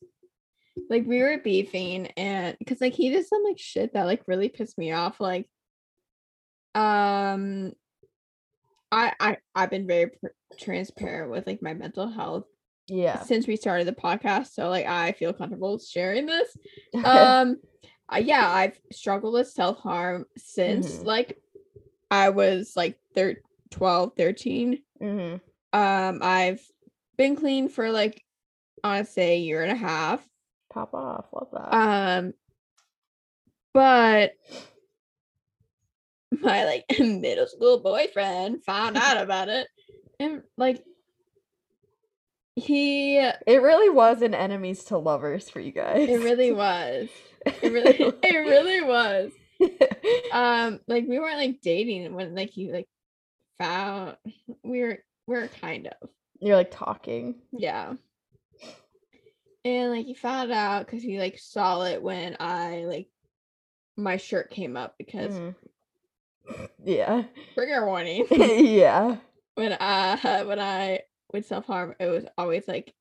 [0.89, 4.49] like we were beefing and because like he did some like shit that like really
[4.49, 5.19] pissed me off.
[5.19, 5.47] Like,
[6.75, 7.73] um,
[8.91, 10.27] I I I've been very pr-
[10.59, 12.45] transparent with like my mental health
[12.87, 13.21] Yeah.
[13.23, 16.55] since we started the podcast, so like I feel comfortable sharing this.
[17.05, 17.57] Um,
[18.21, 21.05] yeah, I've struggled with self harm since Mhm.
[21.05, 21.41] like
[22.11, 24.83] I was like thir- 12, 13.
[24.99, 25.35] hmm
[25.73, 26.61] Um, I've
[27.17, 28.23] been clean for like
[28.83, 30.27] I want to say a year and a half.
[30.71, 31.25] Pop off.
[31.33, 31.73] Love that.
[31.73, 32.33] Um,
[33.73, 34.33] but
[36.41, 39.67] my like middle school boyfriend found out about it,
[40.19, 40.83] and like
[42.55, 46.07] he, it really was an enemies to lovers for you guys.
[46.07, 47.09] It really was.
[47.45, 49.31] It really, it really was.
[50.31, 52.87] Um, like we weren't like dating when like he like
[53.57, 54.17] found
[54.63, 57.35] we were we are kind of You're like talking.
[57.51, 57.93] Yeah.
[59.65, 63.07] And like he found out because he like saw it when I like
[63.95, 65.55] my shirt came up because Mhm.
[66.83, 67.23] Yeah.
[67.53, 68.25] trigger warning.
[68.31, 69.17] yeah.
[69.55, 71.01] when I when I
[71.31, 72.93] would self harm, it was always like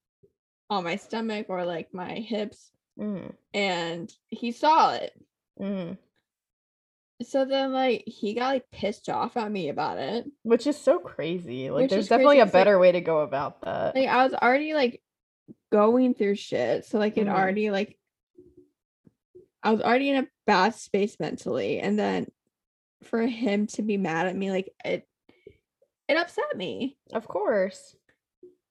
[0.70, 3.32] on my stomach or like my hips, Mm.
[3.54, 5.12] and he saw it.
[5.60, 5.96] Mm.
[7.22, 10.26] So then like he got like pissed off at me about it.
[10.42, 11.70] Which is so crazy.
[11.70, 13.94] Like Which there's crazy definitely a 'cause, like- better way to go about that.
[13.94, 15.02] Like I was already like
[15.70, 16.84] going through shit.
[16.84, 17.34] So like it Mhm.
[17.34, 17.98] already like
[19.62, 21.78] I was already in a bad space mentally.
[21.80, 22.26] And then
[23.04, 25.06] for him to be mad at me, like it
[26.08, 26.96] it upset me.
[27.12, 27.96] of course.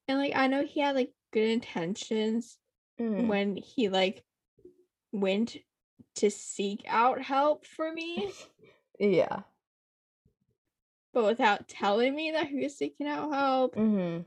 [0.08, 2.58] And like I know he had like good intentions
[3.00, 3.28] Mm.
[3.28, 4.24] when he like
[5.12, 5.58] went
[6.16, 8.32] to seek out help for me,
[9.00, 9.42] Yeah.
[11.14, 14.20] but without telling me that he was seeking out help, hmm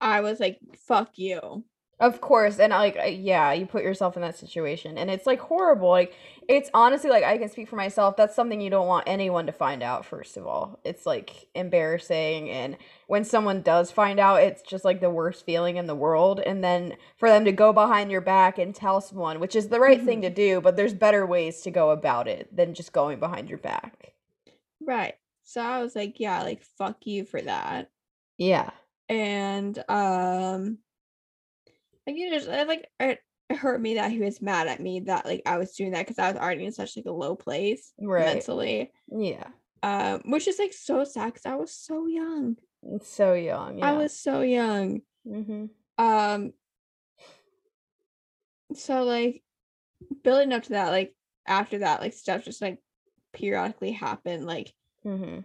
[0.00, 1.64] I was like, fuck you.
[2.00, 5.90] Of course, and like yeah, you put yourself in that situation, and it's like horrible.
[5.90, 6.14] Like
[6.48, 8.16] it's honestly like I can speak for myself.
[8.16, 10.06] That's something you don't want anyone to find out.
[10.06, 15.00] First of all, it's like embarrassing, and when someone does find out, it's just like
[15.02, 16.40] the worst feeling in the world.
[16.40, 19.80] And then for them to go behind your back and tell someone, which is the
[19.80, 23.20] right thing to do, but there's better ways to go about it than just going
[23.20, 24.14] behind your back.
[24.80, 25.14] Right.
[25.42, 27.90] So I was like, yeah, like fuck you for that.
[28.38, 28.70] Yeah.
[29.08, 30.78] And um
[32.06, 35.00] like you just it, like it, it hurt me that he was mad at me
[35.00, 37.34] that like I was doing that because I was already in such like a low
[37.36, 38.26] place Right.
[38.34, 38.92] mentally.
[39.10, 39.46] Yeah.
[39.82, 42.56] Um, which is like so sad because I was so young.
[43.02, 43.78] So young.
[43.78, 43.90] Yeah.
[43.90, 45.00] I was so young.
[45.26, 45.66] Mm-hmm.
[46.02, 46.52] Um
[48.74, 49.42] so like
[50.22, 51.14] building up to that, like
[51.46, 52.78] after that, like stuff just like
[53.32, 54.72] periodically happened, like
[55.04, 55.40] Mm-hmm.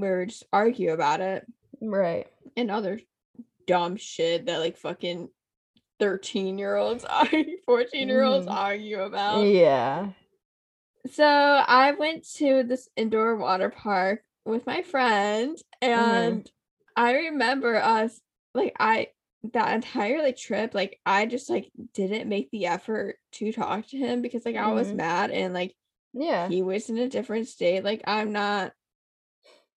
[0.00, 1.44] we would just argue about it
[1.82, 2.26] Right.
[2.56, 3.00] and other
[3.66, 5.28] dumb shit that like fucking
[5.98, 10.10] 13 year olds argue 14 year olds argue about Yeah.
[11.10, 16.50] so i went to this indoor water park with my friend and
[16.96, 18.20] i remember us
[18.54, 19.08] like i
[19.52, 23.96] that entire like trip like i just like didn't make the effort to talk to
[23.96, 24.96] him because like i was Mhm.
[24.96, 25.74] mad and like
[26.12, 26.48] Yeah.
[26.48, 28.72] he was in a different state like i'm not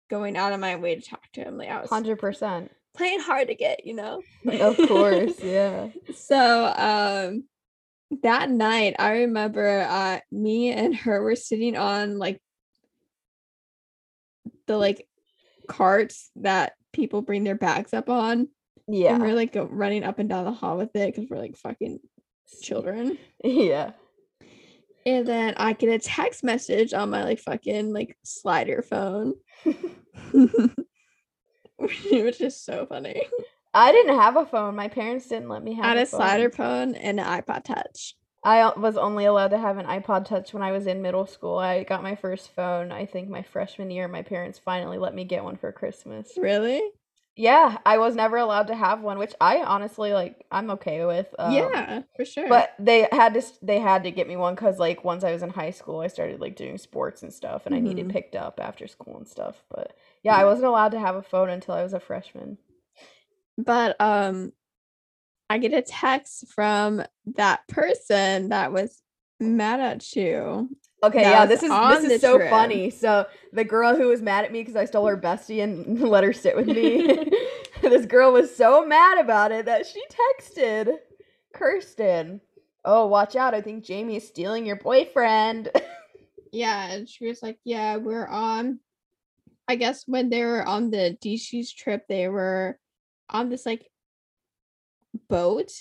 [0.09, 2.71] going out of my way to talk to him like i was Hundred percent.
[2.95, 5.33] Playing hard to get you know Of course.
[5.43, 5.89] Yeah.
[6.13, 7.43] so um
[8.23, 12.41] that night i remember uh me and her were sitting on like
[14.67, 15.07] the like
[15.67, 18.49] carts that people bring their bags up on
[18.87, 19.13] Yeah.
[19.15, 21.55] and we're like go- running up and down the hall with it because we're like
[21.55, 21.99] fucking
[22.61, 23.91] children Yeah.
[25.03, 29.33] And then I get a text message on my like fucking like slider phone.
[32.11, 33.21] Which is so funny.
[33.73, 34.75] I didn't have a phone.
[34.77, 36.07] My parents didn't let me have I had a a phone.
[36.07, 38.15] slider phone and an iPod touch.
[38.43, 41.57] I was only allowed to have an iPod Touch when I was in middle school.
[41.57, 44.07] I got my first phone, I think, my freshman year.
[44.07, 46.39] My parents finally let me get one for Christmas.
[46.41, 46.81] Really?
[47.35, 50.45] Yeah, I was never allowed to have one, which I honestly like.
[50.51, 51.33] I'm okay with.
[51.39, 52.47] Um, yeah, for sure.
[52.47, 55.43] But they had to they had to get me one because like once I was
[55.43, 58.09] in high school, I started like doing sports and stuff, and I needed Mhm.
[58.09, 59.63] picked up after school and stuff.
[59.69, 62.57] But yeah, I wasn't allowed to have a phone until I was a freshman.
[63.57, 64.53] but um
[65.49, 67.03] I get a text from
[67.35, 69.01] that person that was
[69.39, 70.69] mad at you.
[71.03, 72.49] Okay, yeah, this is this is so trip.
[72.49, 72.89] funny.
[72.89, 76.23] So the girl who was mad at me because I stole her bestie and let
[76.23, 77.29] her sit with me,
[77.81, 80.01] this girl was so mad about it that she
[80.39, 80.99] texted
[81.53, 82.39] Kirsten,
[82.85, 83.53] "Oh, watch out!
[83.53, 85.69] I think Jamie is stealing your boyfriend."
[86.51, 88.79] Yeah, and she was like, Yeah, we're on
[89.71, 92.77] I guess when they were on the DC's trip, they were
[93.29, 93.89] on this like
[95.29, 95.71] boat.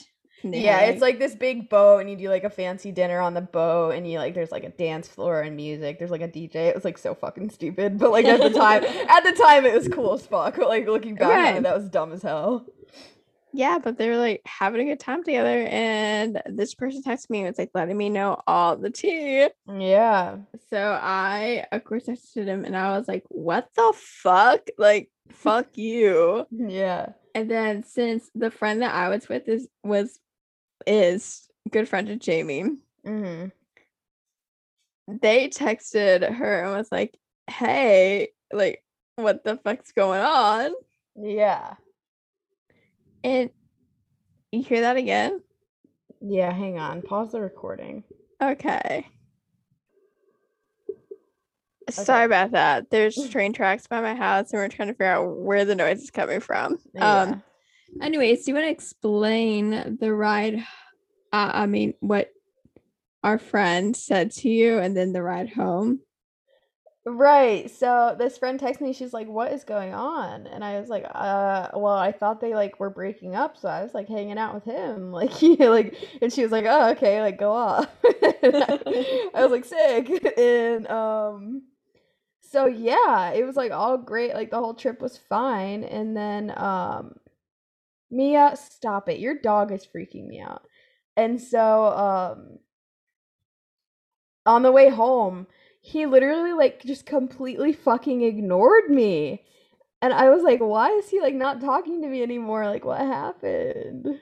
[0.42, 3.34] yeah, had, it's like this big boat, and you do like a fancy dinner on
[3.34, 5.98] the boat, and you like there's like a dance floor and music.
[5.98, 6.54] There's like a DJ.
[6.68, 9.74] It was like so fucking stupid, but like at the time, at the time it
[9.74, 10.56] was cool as fuck.
[10.58, 11.56] Like looking back on Right.
[11.56, 12.66] it, that was dumb as hell.
[13.52, 17.40] Yeah, but they were like having a good time together, and this person texted me
[17.40, 19.48] and was like letting me know all the tea.
[19.68, 20.36] Yeah.
[20.70, 24.60] So I, of course, texted him, and I was like, "What the fuck?
[24.78, 27.10] Like, fuck you!" Yeah.
[27.34, 30.18] And then since the friend that I was with is was
[30.86, 32.64] is good friend of Jamie,
[33.06, 33.48] Mm-hmm.
[35.20, 38.84] they texted her and was like, "Hey, like,
[39.16, 40.72] what the fuck's going on?"
[41.16, 41.74] Yeah.
[43.22, 43.50] And
[44.52, 45.40] you hear that again?
[46.20, 47.02] Yeah, hang on.
[47.02, 48.04] Pause the recording.
[48.42, 49.06] Okay.
[51.90, 52.90] Sorry about that.
[52.90, 56.00] There's train tracks by my house, and we're trying to figure out where the noise
[56.00, 56.78] is coming from.
[56.94, 57.22] Yeah.
[57.22, 57.42] Um.
[58.00, 60.58] Anyways, do you want to explain the ride?
[61.32, 62.30] Uh, I mean, what
[63.24, 66.00] our friend said to you, and then the ride home.
[67.06, 67.70] Right.
[67.70, 70.46] So this friend texted me, she's like, What is going on?
[70.46, 73.82] And I was like, uh, well, I thought they like were breaking up, so I
[73.82, 75.10] was like hanging out with him.
[75.20, 77.88] Like he like and she was like, Oh, okay, like go off.
[78.04, 80.34] I, I was like sick.
[80.38, 81.62] And um
[82.42, 85.84] so yeah, it was like all great, like the whole trip was fine.
[85.84, 87.16] And then um
[88.10, 89.20] Mia, stop it.
[89.20, 90.66] Your dog is freaking me out.
[91.16, 92.58] And so um
[94.46, 95.46] on the way home,
[95.80, 99.44] he literally like just completely fucking ignored me.
[100.02, 102.66] And I was like, why is he like not talking to me anymore?
[102.66, 104.20] Like what happened?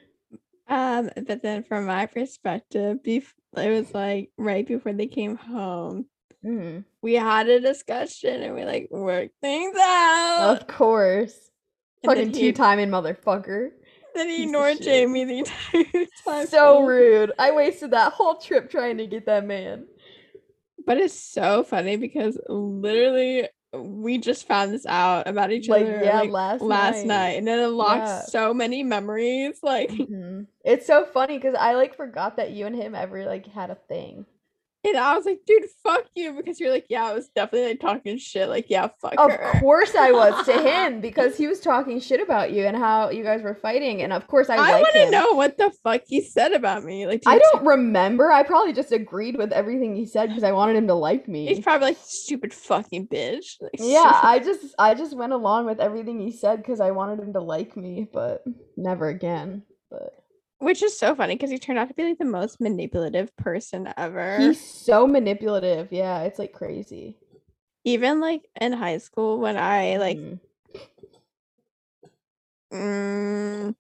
[0.68, 6.07] Um, but then from my perspective, bef- it was like right before they came home,
[6.44, 10.57] Mm, we had a discussion and we like worked things out.
[10.61, 11.35] of course.
[12.05, 13.71] And Fucking two timing motherfucker.
[14.14, 14.81] Then he ignored.
[14.81, 16.47] Jamie the entire time.
[16.47, 17.33] So rude.
[17.40, 19.87] I wasted that whole trip trying to get that man.
[20.88, 26.01] But it's so funny because literally we just found this out about each Like, other
[26.03, 27.07] yeah, like, last last night.
[27.07, 27.29] night.
[27.38, 28.22] and it unlocked Yeah.
[28.22, 29.61] so many memories.
[29.62, 30.46] Like, Mhm.
[30.64, 33.74] It's so funny because I like forgot that you and him ever like had a
[33.74, 34.24] thing.
[34.85, 37.81] And I was like, dude, fuck you, because you're like, yeah, I was definitely like
[37.81, 38.49] talking shit.
[38.49, 39.59] Like, yeah, fuck Of her.
[39.61, 43.25] course I was to him because he was talking shit about you and how you
[43.25, 45.11] guys were fighting, and of course I, I, like want to him.
[45.11, 47.07] know what the fuck he said about me.
[47.07, 48.31] Like, did I don't remember.
[48.31, 51.47] I probably just agreed with everything he said because I wanted him to like me.
[51.49, 53.57] He's probably like stupid fucking bitch.
[53.61, 57.19] Like, Yeah, I just I just went along with everything he said because I wanted
[57.19, 58.45] him to like me, but
[58.77, 59.62] never again.
[59.91, 60.12] But
[60.59, 63.92] which is so funny because he turned out to be like the most manipulative person
[63.97, 64.37] ever.
[64.38, 65.88] he's so manipulative.
[65.92, 67.16] Yeah, it's like crazy.
[67.85, 70.40] Even like in high school when I like, Mhm.
[72.73, 73.75] mm,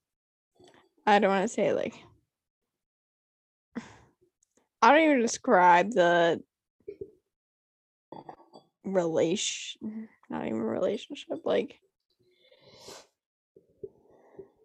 [1.06, 1.94] I don't want to say like,
[4.82, 6.42] I don't even describe the
[8.84, 11.80] relation, not even relationship, like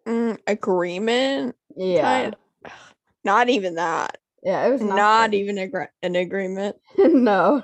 [0.06, 1.56] mm, agreement.
[1.76, 2.36] yeah, kind-
[3.24, 4.18] Not even that.
[4.42, 4.66] yeah.
[4.66, 6.76] It was Not, not, even agre- an agreement.
[6.98, 7.62] no.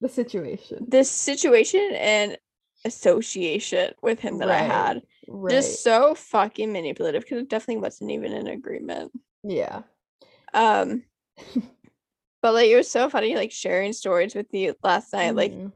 [0.00, 0.86] The situation.
[0.88, 2.38] This situation and
[2.84, 5.50] association with him that I had Right.
[5.50, 9.10] just so fucking manipulative because it definitely wasn't even an agreement.
[9.42, 9.82] yeah.
[10.52, 11.02] Um,
[12.42, 15.34] but like it was so funny, like sharing stories with you last night.
[15.34, 15.72] Like, Mhm.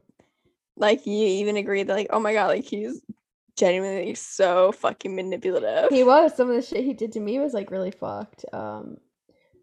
[0.77, 3.01] like you even agreed that, like, oh my god, like he's
[3.59, 5.89] genuinely so fucking manipulative.
[5.91, 6.35] He was.
[6.35, 8.45] Some of the shit he did to me was like really fucked.
[8.53, 8.97] Um,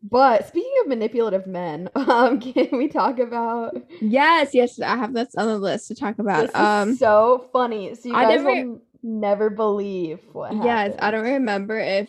[0.03, 5.35] But speaking of manipulative men, um, can we talk about Yes, yes, I have this
[5.37, 6.43] on the list to talk about.
[6.43, 7.95] this is Um, so funny.
[7.95, 10.65] So you I guys never- will never believe what happened.
[10.65, 12.09] yes, I don't remember if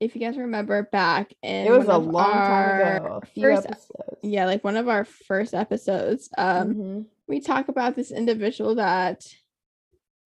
[0.00, 3.20] if you guys remember back in It was a long time ago.
[3.40, 4.18] First- episodes.
[4.24, 6.28] Yeah, like one of our first episodes.
[6.36, 7.04] Um, Mhm.
[7.28, 9.24] we talk about this individual that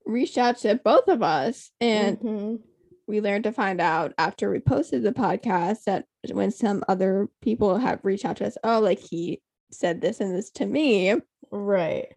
[0.06, 2.60] reached out to both of us and Mhm.
[3.06, 7.76] we learned to find out after we posted the podcast that when some other people
[7.78, 9.40] have reached out to us, oh, like he
[9.70, 11.14] said this and this to me.
[11.52, 12.15] right.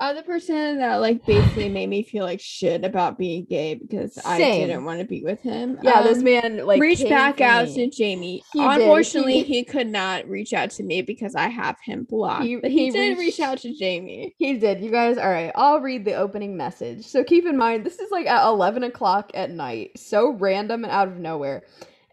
[0.00, 4.38] Other person that like basically made me feel like shit about being gay because I
[4.38, 5.78] didn't want to be with him.
[5.82, 8.42] Yeah, this Um, man like reached back out to Jamie.
[8.52, 8.64] He.
[8.64, 12.44] Unfortunately, He- he, could not reach out to me because I have him blocked.
[12.44, 14.34] He- but he, he did reach out to Jamie.
[14.38, 14.80] He did.
[14.80, 15.52] You guys, all right.
[15.54, 17.06] I'll read the opening message.
[17.06, 19.92] So keep in mind, this is like at 11 o'clock at night.
[19.98, 21.62] So random and out of nowhere.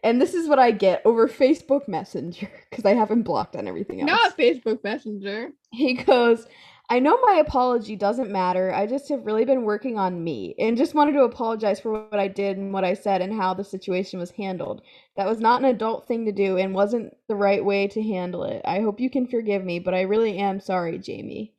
[0.04, 4.00] And this is what I get over Facebook Messenger because I haven't blocked on everything
[4.00, 4.08] else.
[4.08, 5.50] Not Facebook Messenger.
[5.70, 6.46] He goes,
[6.90, 8.72] I know my apology doesn't matter.
[8.74, 12.20] I just have really been working on me and just wanted to apologize for what
[12.20, 14.82] I did and what I said and how the situation was handled.
[15.16, 18.44] That was not an adult thing to do and wasn't the right way to handle
[18.44, 18.60] it.
[18.66, 21.54] I hope you can forgive me, but I really am sorry, Jamie.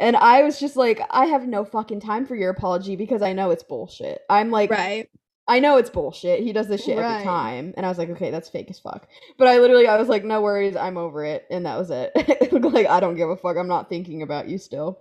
[0.00, 3.32] And I was just like, I have no fucking time for your apology because I
[3.32, 4.22] know it's bullshit.
[4.30, 5.08] I'm like, Right.
[5.48, 6.40] I know it's bullshit.
[6.40, 7.12] He does this shit Right.
[7.14, 7.72] every time.
[7.76, 9.08] And I was like, okay, that's fake as fuck.
[9.38, 11.46] But I literally, I was like, no worries, I'm over it.
[11.50, 12.12] And that was it.
[12.52, 13.56] like, I don't give a fuck.
[13.56, 15.00] I'm not thinking about you still.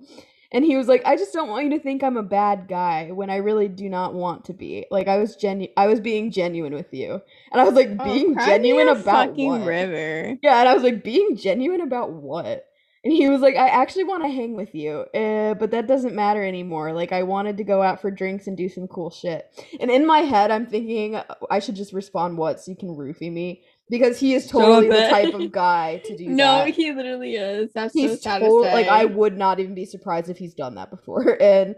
[0.54, 3.12] And he was like, I just don't want you to think I'm a bad guy
[3.12, 4.86] when I really do not want to be.
[4.90, 7.22] Like, I was genu- I was being genuine with you.
[7.52, 9.68] And I was like, Oh, being me genuine about fucking what?
[9.68, 10.38] river.
[10.42, 12.67] Yeah, and I was like, being genuine about what?
[13.08, 16.14] And he was like, I actually want to hang with you, uh, but that doesn't
[16.14, 16.92] matter anymore.
[16.92, 19.48] Like, I wanted to go out for drinks and do some cool shit.
[19.80, 22.90] And in my head, I'm thinking uh, I should just respond what so you can
[22.90, 26.32] roofie me because he is totally the type of guy to do that.
[26.32, 26.72] No, that.
[26.72, 27.72] he literally is.
[27.72, 30.76] That's so He's total to like I would not even be surprised if he's done
[30.76, 31.42] that before.
[31.48, 31.78] And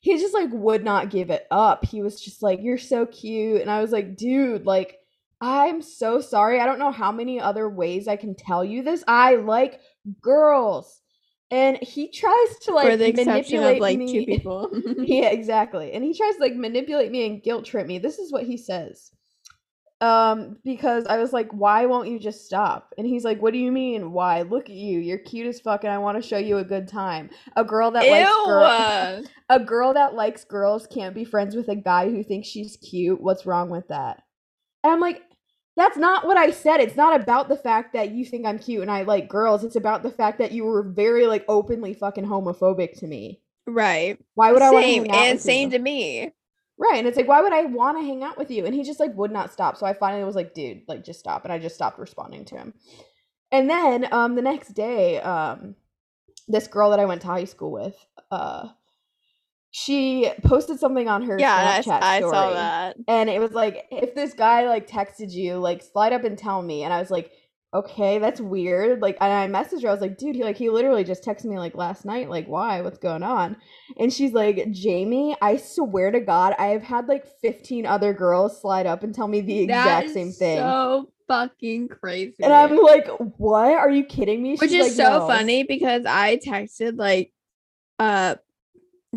[0.00, 1.86] he just like would not give it up.
[1.86, 4.98] He was just like, "You're so cute," and I was like, "Dude, like."
[5.40, 6.60] I'm so sorry.
[6.60, 9.04] I don't know how many other ways I can tell you this.
[9.06, 9.80] I like
[10.20, 11.00] girls.
[11.50, 14.12] And he tries to like for the exception manipulate of like me.
[14.12, 14.70] two people.
[14.98, 15.92] yeah, exactly.
[15.92, 17.98] And he tries to like manipulate me and guilt trip me.
[17.98, 19.10] This is what he says.
[20.00, 22.94] Um, because I was like, why won't you just stop?
[22.98, 24.12] And he's like, what do you mean?
[24.12, 24.42] Why?
[24.42, 25.00] Look at you.
[25.00, 27.30] You're cute as fuck, and I want to show you a good time.
[27.56, 29.26] A girl that likes girls.
[29.50, 33.20] A girl that likes girls can't be friends with a guy who thinks she's cute.
[33.20, 34.22] What's wrong with that?
[34.84, 35.22] And I'm like,
[35.78, 36.80] that's not what I said.
[36.80, 39.64] It's not about the fact that you think I'm cute and I like girls.
[39.64, 43.40] It's about the fact that you were very like openly fucking homophobic to me.
[43.66, 44.18] Right.
[44.34, 45.70] Why would I want to Same hang out and with same you?
[45.70, 46.32] to me.
[46.78, 46.98] Right.
[46.98, 48.64] And it's like, why would I want to hang out with you?
[48.66, 49.76] And he just like would not stop.
[49.76, 51.44] So I finally was like, dude, like just stop.
[51.44, 52.74] And I just stopped responding to him.
[53.52, 55.76] And then um the next day, um
[56.48, 57.96] this girl that I went to high school with,
[58.30, 58.68] uh
[59.70, 62.32] she posted something on her Yeah, Snapchat I, I story.
[62.32, 62.96] saw that.
[63.06, 66.62] And it was like, if this guy like texted you, like slide up and tell
[66.62, 66.82] me.
[66.84, 67.30] And I was like,
[67.74, 69.02] okay, that's weird.
[69.02, 69.88] Like, and I messaged her.
[69.88, 72.30] I was like, dude, he like he literally just texted me like last night.
[72.30, 72.80] Like, why?
[72.80, 73.56] What's going on?
[73.98, 78.60] And she's like, Jamie, I swear to God, I have had like fifteen other girls
[78.60, 80.56] slide up and tell me the exact same thing.
[80.58, 82.36] So fucking crazy.
[82.42, 83.06] and I'm like,
[83.36, 83.70] what?
[83.74, 84.56] Are you kidding me?
[84.56, 87.32] which is like, so "No." funny because I texted like
[87.98, 88.36] uh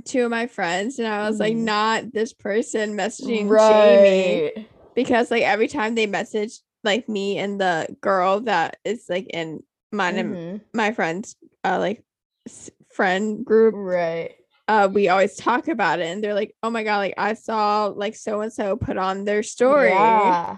[0.06, 1.64] two of my friends and I was like Mhm.
[1.66, 4.66] not this person messaging Jamie
[4.96, 9.62] because like every time they message like me and the girl that is like in
[9.92, 10.62] mine and Mhm.
[10.74, 11.36] my friends
[11.66, 12.04] uh like
[12.94, 14.32] friend group Right.
[14.68, 17.88] uh we always talk about it and they're like oh my god like I saw
[17.88, 20.58] like so and so put on their story Yeah.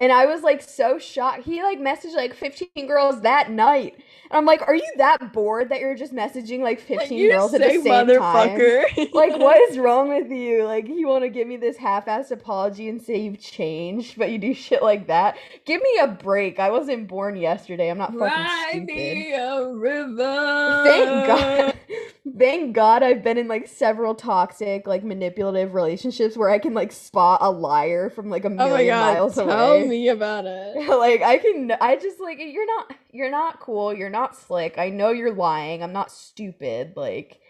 [0.00, 1.44] And I was like so shocked.
[1.44, 3.94] He like messaged like 15 girls that night.
[4.30, 7.52] And I'm like, are you that bored that you're just messaging like 15 you girls
[7.52, 8.06] at the same time?
[8.08, 10.64] motherfucker Like, what is wrong with you?
[10.64, 14.38] Like, you want to give me this half-assed apology and say you've changed, but you
[14.38, 15.36] do shit like that?
[15.66, 16.58] Give me a break.
[16.58, 17.90] I wasn't born yesterday.
[17.90, 18.86] I'm not fucking Ride stupid.
[18.86, 20.82] me a river.
[20.86, 21.74] Thank God.
[22.38, 26.92] Thank God I've been in like several toxic, like manipulative relationships where I can like
[26.92, 29.88] spot a liar from like a Oh million my god, miles tell away.
[29.88, 30.88] me about it.
[30.98, 34.76] like I can I just like you're not you're not cool, you're not slick.
[34.78, 35.82] I know you're lying.
[35.82, 36.92] I'm not stupid.
[36.96, 37.40] Like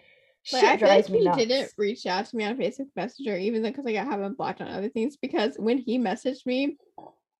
[0.53, 1.37] Like, I feel like he nuts.
[1.37, 4.35] didn't reach out to me on Facebook Messenger, even though because like I have him
[4.35, 5.17] blocked on other things.
[5.17, 6.77] Because when he messaged me,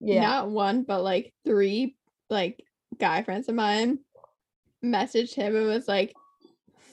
[0.01, 0.21] yeah.
[0.21, 1.97] not one but like three
[2.29, 2.63] like
[2.99, 3.99] guy friends of mine
[4.85, 6.15] messaged him and was like,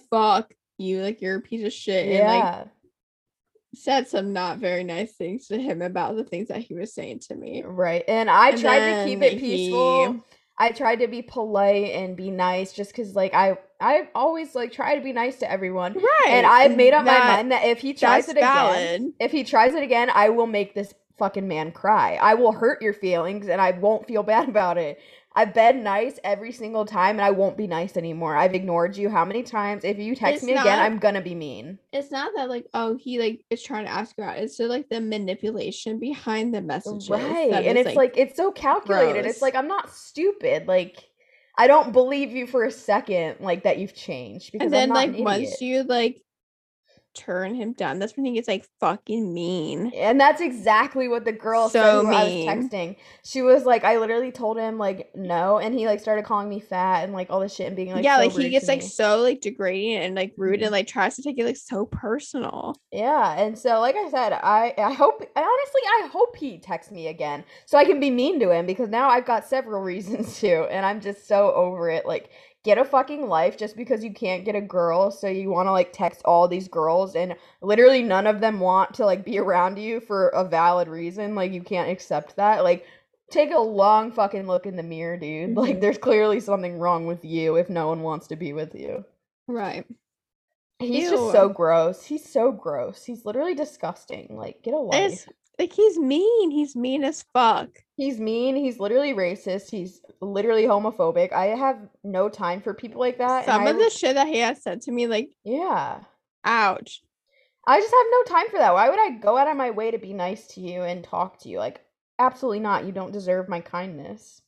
[0.09, 2.67] "Fuck you, like you're a piece of shit," and like
[3.75, 7.19] said some not very nice things to him about the things that he was saying
[7.19, 7.63] to me.
[7.65, 8.03] Right.
[8.07, 10.13] And I And tried to keep it peaceful.
[10.13, 10.19] he-
[10.59, 14.71] I tried to be polite and be nice just cuz like I I always like
[14.71, 15.93] try to be nice to everyone.
[15.93, 16.29] Right.
[16.29, 19.13] And I've made up my mind that if he tries it again, valid.
[19.19, 22.17] if he tries it again, I will make this fucking man cry.
[22.19, 24.99] I will hurt your feelings and I won't feel bad about it.
[25.37, 28.35] I've been nice every single time and I won't be nice anymore.
[28.35, 29.83] I've ignored you how many times?
[29.83, 31.77] If you text It's me again, I'm gonna be mean.
[31.93, 34.39] It's not that like oh he like is trying to ask you out.
[34.39, 37.07] It's just like the manipulation behind the messages.
[37.07, 37.53] Right.
[37.53, 39.21] And it's like, it's so calculated.
[39.21, 39.33] gross.
[39.33, 40.67] It's like I'm not stupid.
[40.67, 41.07] Like
[41.55, 45.09] I don't believe you for a second like that you've changed because and then I'm
[45.09, 46.19] not like once you like
[47.17, 49.91] turn him down, that's when he gets like fucking mean.
[49.95, 52.95] And that's exactly what the girl said So who I was texting.
[53.23, 56.59] She was like, I literally told him like no, and he like started calling me
[56.59, 58.81] fat and like all this shit and being like, yeah, so like he gets like
[58.81, 58.87] me.
[58.87, 60.73] so like degrading and like rude and mm-hmm.
[60.73, 62.79] like tries to take it like so personal.
[62.91, 66.91] Yeah, and so like I said, I I hope I honestly I hope he texts
[66.91, 70.39] me again so I can be mean to him because now I've got several reasons
[70.39, 72.05] to, and I'm just so over it.
[72.05, 72.29] Like,
[72.67, 75.71] get a fucking life just because you can't get a girl, so you want to
[75.71, 79.79] like text all these girls, and literally none of them want to like be around
[79.79, 81.35] you for a valid reason.
[81.35, 82.63] Like, you can't accept that.
[82.63, 82.85] Like.
[83.29, 85.57] Take a long fucking look in the mirror, dude.
[85.57, 85.81] Like, Mhm.
[85.81, 89.03] there's clearly something wrong with you if no one wants to be with you.
[89.49, 89.85] Right.
[90.79, 92.05] He's just so gross.
[92.05, 93.03] He's so gross.
[93.03, 94.37] He's literally disgusting.
[94.37, 95.11] Like, get a life.
[95.11, 95.27] It's
[95.59, 96.51] like he's mean.
[96.51, 97.69] He's mean as fuck.
[97.95, 98.55] He's mean.
[98.55, 99.71] He's literally racist.
[99.71, 101.33] He's literally homophobic.
[101.33, 103.45] I have no time for people like that.
[103.45, 106.01] Some I of w- the shit that he has said to me, like, yeah.
[106.45, 107.01] ouch.
[107.65, 108.73] I just have no time for that.
[108.73, 111.39] Why would I go out of my way to be nice to you and talk
[111.41, 111.59] to you?
[111.59, 111.81] Like,
[112.17, 112.85] absolutely not.
[112.85, 114.41] You don't deserve my kindness.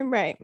[0.00, 0.38] Right.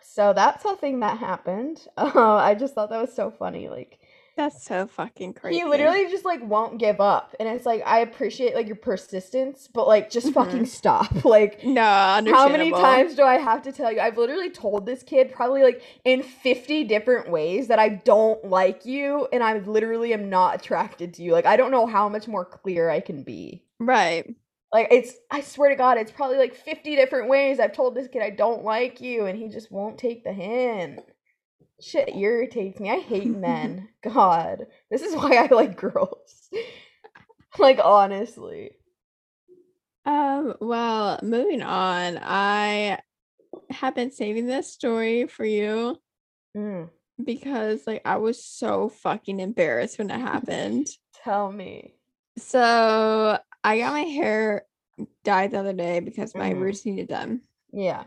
[0.00, 1.86] So that's a thing that happened.
[1.96, 3.68] Uh, I just thought that was so funny.
[3.68, 3.98] Like,
[4.36, 5.58] That's so fucking crazy.
[5.58, 9.68] he literally just like won't give up, and it's like I appreciate like your persistence,
[9.72, 10.64] but like just fucking mm-hmm.
[10.64, 11.10] stop.
[11.32, 14.00] Like, no, How many times do I have to tell you?
[14.00, 18.84] I've literally told this kid probably like in 50 different ways that I don't like
[18.84, 21.32] you and I literally am not attracted to you.
[21.32, 23.64] Like I don't know how much more clear I can be.
[23.78, 24.34] Right.
[24.72, 28.08] Like it's I swear to god, it's probably like 50 different ways I've told this
[28.08, 31.00] kid I don't like you and he just won't take the hint.
[31.82, 32.90] Shit irritates me.
[32.90, 33.88] I hate men.
[34.02, 34.66] God.
[34.90, 36.48] This is why I like girls.
[37.58, 38.70] like honestly.
[40.06, 42.18] Um, well, moving on.
[42.22, 42.98] I
[43.70, 45.98] have been saving this story for you
[46.56, 46.90] Mm,
[47.22, 50.86] because like I was so fucking embarrassed when it happened.
[51.24, 51.94] tell me.
[52.36, 54.66] So I got my hair
[55.24, 56.60] dyed the other day because my Mhm.
[56.60, 57.40] roots needed done.
[57.72, 58.04] Yeah.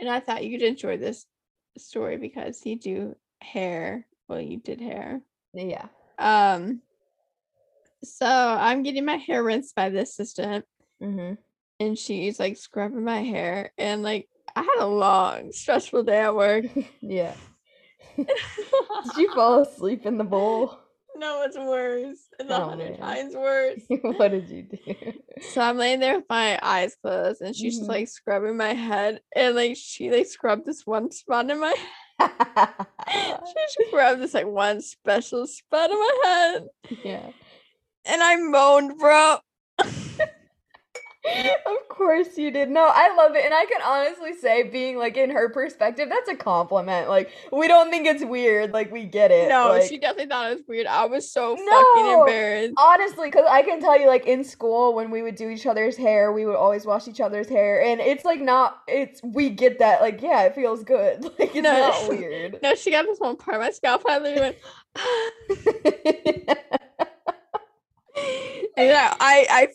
[0.00, 1.26] And I thought you'd enjoy this
[1.76, 4.06] story because you do hair.
[4.28, 5.20] Well, you did hair.
[5.54, 5.86] Yeah.
[6.18, 6.82] Um
[8.04, 10.64] so I'm getting my hair rinsed by the assistant
[11.02, 11.34] Mm-hmm.
[11.78, 16.34] and she's like scrubbing my hair and like I had a long stressful day at
[16.34, 16.64] work.
[17.00, 17.34] Yeah.
[18.16, 18.26] Did
[19.16, 20.76] you fall asleep in the bowl?
[21.18, 22.18] No, it's worse.
[22.38, 23.80] It's a hundred times worse.
[23.88, 25.12] what did you do?
[25.52, 27.78] So I'm laying there with my eyes closed and she's Mhm.
[27.80, 31.74] just like scrubbing my head and like she like scrubbed this one spot in my
[32.20, 36.62] she scrubbed this like one special spot in my head
[37.04, 37.30] yeah.
[38.04, 39.38] and I moaned, bro.
[41.66, 42.70] Of course you did.
[42.70, 43.44] No, I love it.
[43.44, 47.08] And I can honestly say, being like in her perspective, that's a compliment.
[47.08, 48.72] Like, we don't think it's weird.
[48.72, 49.48] Like, we get it.
[49.48, 50.86] No, like, she definitely thought it was weird.
[50.86, 51.70] I was so No!
[51.70, 52.74] fucking embarrassed.
[52.78, 55.96] Honestly, because I can tell you, like in school, when we would do each other's
[55.96, 58.78] hair, we would always wash each other's hair, and it's like not.
[58.86, 60.00] It's we get that.
[60.00, 61.24] Like, yeah, it feels good.
[61.38, 61.72] Like, it's No.
[61.72, 62.58] not weird.
[62.62, 64.02] No, she got this one part of my scalp.
[64.08, 64.54] I literally
[65.50, 66.80] went,
[68.78, 69.68] and I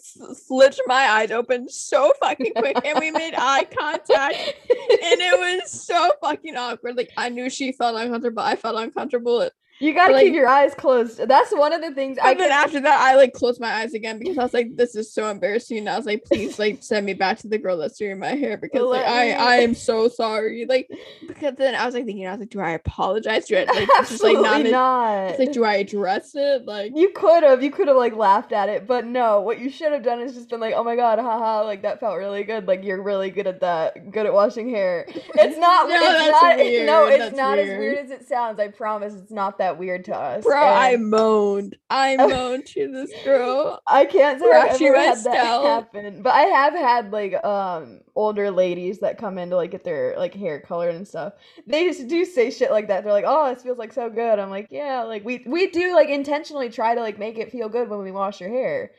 [0.47, 5.69] flipped my eyes open so fucking quick, and we made eye contact, and it was
[5.71, 6.97] so fucking awkward.
[6.97, 8.43] Like I knew she felt uncomfortable.
[8.43, 9.49] I felt uncomfortable.
[9.83, 11.17] You gotta Like- keep your eyes closed.
[11.27, 12.63] That's one of the things I And then can.
[12.65, 15.27] after that, I like closed my eyes again because I was like, "This is so
[15.29, 18.19] embarrassing." And I was like, "Please, like, send me back to the girl that's doing
[18.19, 20.89] my hair because like I, I am so sorry." Like,
[21.27, 23.45] because then I was like thinking, I was like, "Do I apologize?
[23.45, 25.29] Do I like this is like not?" not.
[25.31, 26.65] It's like, do I address it?
[26.65, 29.41] Like, You could have, you could have like laughed at it, but no.
[29.41, 31.99] What you should have done is just been like, "Oh my god, haha!" Like that
[31.99, 32.67] felt really good.
[32.67, 34.11] Like you're really good at that.
[34.11, 35.05] Good at washing hair.
[35.35, 35.89] It's not.
[35.89, 36.59] No, it's that's not.
[36.59, 37.79] It's, no, it's that's not as weird.
[37.79, 38.59] weird as it sounds.
[38.59, 39.13] I promise.
[39.15, 40.43] It's not that that weird to us.
[40.43, 41.77] Bro, I moaned.
[41.89, 43.79] I moaned to this girl.
[43.87, 45.65] I can't say I've ever had that myself.
[45.65, 49.83] happen, but I have had like um older ladies that come in to like get
[49.83, 51.33] their like hair colored and stuff.
[51.67, 53.03] They just do say shit like that.
[53.03, 55.93] They're like, "Oh, this feels like so good." I'm like, "Yeah, like we we do
[55.95, 58.91] like intentionally try to like make it feel good when we wash your hair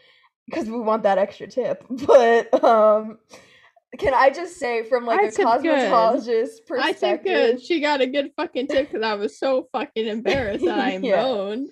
[0.46, 3.18] because we want that extra tip." But um
[3.98, 7.22] can I just say from like I a cosmetologist I perspective?
[7.24, 7.60] good.
[7.62, 11.22] She got a good fucking tip because I was so fucking embarrassed that I Yeah.
[11.22, 11.70] moaned.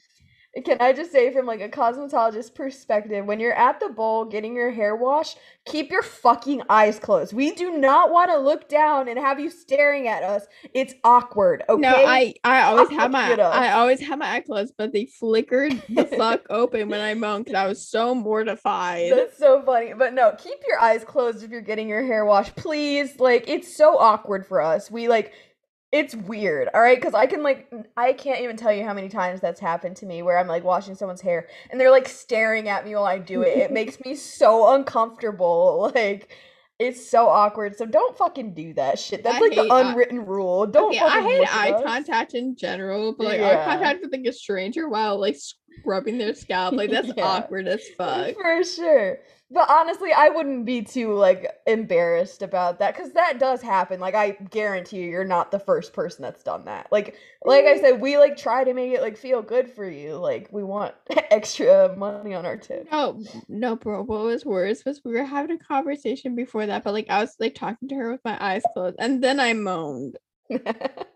[0.66, 4.54] Can I just say from like a cosmetologist perspective, when you're at the bowl getting
[4.54, 7.32] your hair washed, keep your fucking eyes closed.
[7.32, 10.44] We do not want to look down and have you staring at us.
[10.74, 11.64] It's awkward.
[11.70, 11.80] Okay.
[11.80, 13.32] No, I I always have my.
[13.32, 17.46] I always have my eye closed, but they flickered the fuck open when I moaned
[17.46, 19.10] because I was so mortified.
[19.12, 19.94] That's so funny.
[19.94, 23.18] But no, keep your eyes closed if you're getting your hair washed, please.
[23.18, 24.90] Like it's so awkward for us.
[24.90, 25.32] We like
[25.92, 27.00] it's weird, all right?
[27.00, 30.06] Cuz I can like i can't even tell you how many times that's happened to
[30.06, 33.18] me where I'm like washing someone's hair and they're like staring at me while I
[33.18, 33.58] do it.
[33.58, 35.92] It makes me so uncomfortable.
[35.94, 36.32] Like
[36.78, 37.76] it's so awkward.
[37.76, 39.22] So don't fucking do that shit.
[39.22, 40.66] That's I like the eye- uh, unwritten rule.
[40.66, 41.82] Don't okay, I hate eye us.
[41.84, 43.60] contact in general, but like Yeah.
[43.60, 45.36] eye contact with like a stranger while like
[45.78, 47.24] scrubbing their scalp, like that's Yeah.
[47.24, 48.34] awkward as fuck.
[48.34, 49.18] For sure.
[49.52, 54.00] But honestly, I wouldn't be too like embarrassed about that because that does happen.
[54.00, 56.88] Like I guarantee you, you're not the first person that's done that.
[56.90, 57.80] Like, like I mm-hmm.
[57.80, 60.16] said, we like try to make it like feel good for you.
[60.16, 60.94] Like we want
[61.30, 62.88] extra money on our tip.
[62.90, 64.02] No, no, bro.
[64.04, 67.36] What was worse was we were having a conversation before that, but like I was
[67.38, 70.16] like talking to her with my eyes closed, and then I moaned.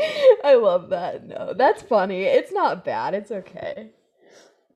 [0.44, 1.26] I love that.
[1.26, 2.22] No, that's funny.
[2.22, 3.14] It's not bad.
[3.14, 3.90] It's okay.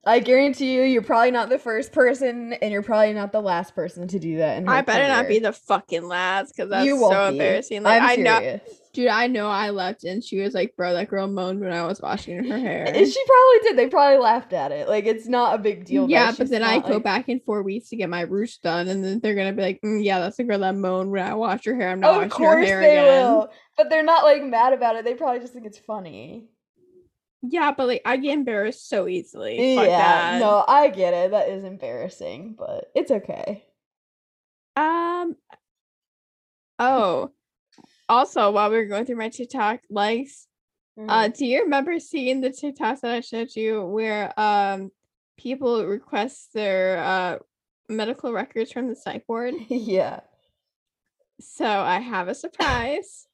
[0.07, 3.73] I guarantee you, you're probably not the first person, and you're probably not the last
[3.73, 4.57] person to do that.
[4.57, 7.33] In I better not be the fucking last because that's so be.
[7.33, 7.81] embarrassing.
[7.81, 8.61] Like I'm I know, serious.
[8.95, 9.07] Dude.
[9.09, 12.01] I know I left, and she was like, "Bro, that girl moaned when I was
[12.01, 13.77] washing her hair." And She probably did.
[13.77, 14.87] They probably laughed at it.
[14.87, 16.09] Like it's not a big deal.
[16.09, 18.87] yeah, but then I not, go back in four weeks to get my roots done,
[18.87, 21.33] and then they're gonna be like, "Mm, "Yeah, that's the girl that moaned when I
[21.35, 21.89] washed her hair.
[21.89, 23.49] I'm not Of washing her course hair they again." will.
[23.77, 25.05] But they're not like mad about it.
[25.05, 26.47] They probably just think it's funny.
[27.41, 29.75] Yeah, but like I get embarrassed so easily.
[29.75, 30.31] Fuck yeah.
[30.31, 30.39] that.
[30.39, 31.31] No, I get it.
[31.31, 33.65] That is embarrassing, but it's okay.
[34.75, 35.35] Um.
[36.79, 37.31] Oh,
[38.09, 40.47] also, while we were going through my TikTok likes,
[40.97, 41.37] uh, Mhm.
[41.37, 44.91] do you remember seeing the TikToks that I showed you where um
[45.37, 47.39] people request their uh
[47.89, 49.53] medical records from the psych ward?
[49.69, 50.21] yeah.
[51.41, 53.27] So I have a surprise.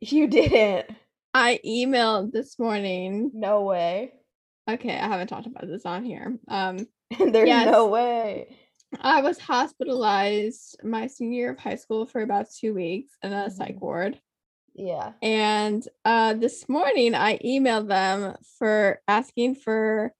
[0.00, 0.90] You didn't.
[1.34, 3.30] I emailed this morning.
[3.34, 4.12] No way.
[4.68, 6.38] Okay, I haven't talked about this on here.
[6.48, 6.86] Um,
[7.18, 7.66] There's Yes.
[7.66, 8.56] no way.
[9.00, 13.50] I was hospitalized my senior year of high school for about two weeks in a
[13.50, 13.80] psych Mhm.
[13.80, 14.20] ward.
[14.74, 15.12] Yeah.
[15.22, 20.14] And uh, this morning, I emailed them for asking for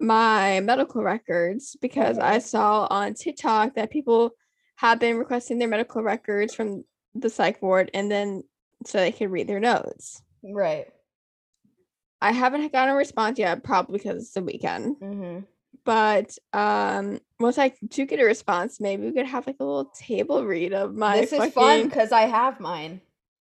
[0.00, 4.32] my medical records because I saw on TikTok that people
[4.76, 6.84] have been requesting their medical records from
[7.14, 8.44] the psych ward and then
[8.86, 10.22] so they could read their notes.
[10.42, 10.86] Right.
[12.20, 14.96] I haven't gotten a response yet, probably because it's the weekend.
[15.00, 15.44] Mm-hmm.
[15.84, 19.86] But um, once I do get a response, maybe we could have like a little
[19.86, 21.20] table read of my.
[21.20, 23.00] This is fucking, fun because I have mine.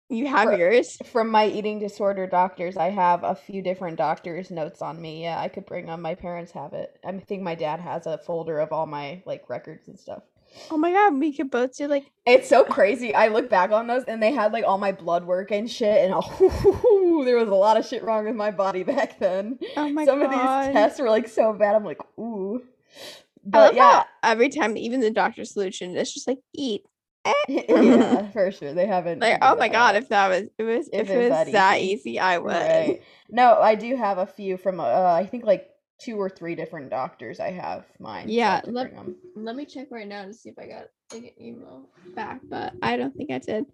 [0.10, 0.98] You have for- yours.
[1.06, 5.24] From my eating disorder doctors, I have a few different doctors' notes on me.
[5.24, 6.02] Yeah, I could bring them.
[6.02, 7.00] My parents have it.
[7.04, 10.24] I think my dad has a folder of all my like records and stuff.
[10.72, 13.14] Oh my god, we could both do like It's so crazy.
[13.14, 16.06] I look back on those and they had like all my blood work and shit,
[16.06, 19.60] and oh, there was a lot of shit wrong with my body back then.
[19.78, 20.26] oh my god, Some god.
[20.26, 21.76] of these tests were like so bad.
[21.76, 22.62] I'm like, ooh.
[22.64, 26.84] I But love yeah, how every time, even the doctor solution, it's just like eat.
[27.47, 28.74] yeah, for sure.
[28.74, 29.20] They haven't.
[29.20, 30.01] Like, oh my god, out.
[30.03, 32.20] if that was it was if, it was that, easy.
[32.20, 32.51] I would.
[32.51, 33.01] Right.
[33.30, 35.70] No, I do have a few from uh, I think like
[36.00, 37.39] two or three different doctors.
[37.39, 38.30] I have mine.
[38.30, 38.93] Yeah, to let-
[39.36, 42.74] Let me check right now to see if I got like an email back, but
[42.82, 43.66] I don't think I did.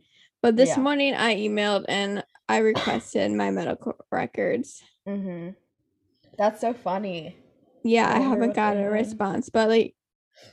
[0.42, 0.80] But this Yeah.
[0.82, 4.84] morning I emailed and I requested my medical records.
[5.08, 5.56] Mhm.
[6.38, 7.38] That's so funny.
[7.84, 9.96] Yeah, I wonder haven't got a response, but like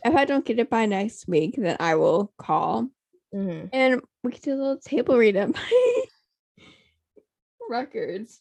[0.04, 2.88] if I don't get it by next week, then I will call
[3.32, 6.04] hmm and we can do a little table read of my
[7.70, 8.40] records.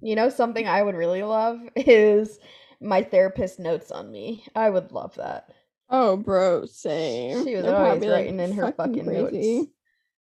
[0.00, 2.38] You know, something I would really love is
[2.80, 4.44] my therapist notes on me.
[4.54, 5.50] I would love that.
[5.88, 7.44] Oh, bro, same.
[7.44, 9.32] She was They're always probably, like, writing in her fucking notes.
[9.32, 9.72] crazy.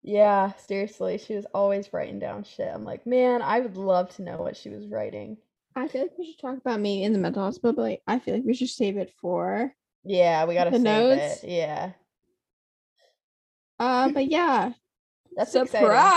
[0.03, 2.69] Yeah, seriously, she was always writing down shit.
[2.73, 5.37] I'm like, man, I would love to know what she was writing.
[5.75, 8.19] I feel like we should talk about me in the mental hospital, but like I
[8.19, 9.73] feel like we should save it for.
[10.03, 11.43] Yeah, we gotta The save notes?
[11.43, 11.49] it.
[11.49, 11.91] Yeah,
[13.79, 14.73] Uh, but yeah,
[15.35, 16.13] that's exciting.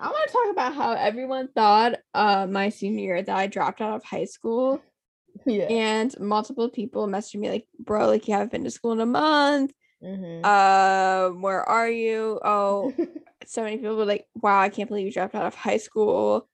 [0.00, 3.80] I want to talk about how everyone thought uh my senior year that I dropped
[3.80, 4.80] out of high school,
[5.46, 5.66] Yeah.
[5.68, 9.06] and multiple people messaged me like, "Bro, like you haven't been to school in a
[9.06, 9.72] month.
[10.02, 10.44] Mhm.
[10.44, 12.40] Uh, where are you?
[12.42, 12.94] Oh,
[13.46, 16.48] so many people were like, "Wow, I can't believe you dropped out of high school,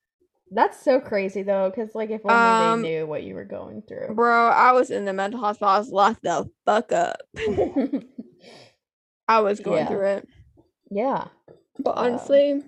[0.51, 3.82] That's so crazy though, because like if only Um, they knew what you were going
[3.82, 4.14] through.
[4.14, 5.68] bro." I was in the mental hospital.
[5.68, 7.18] I was locked the fuck up.
[9.28, 9.88] I was going Yeah.
[9.88, 10.28] through it,
[10.90, 11.28] yeah.
[11.78, 12.62] but Um, honestly,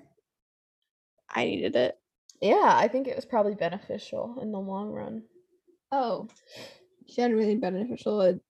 [1.31, 1.99] I needed it.
[2.41, 5.23] Yeah, I think it was probably beneficial in the long run.
[5.91, 6.29] Oh,
[7.07, 8.21] she had really beneficial.
[8.21, 8.41] It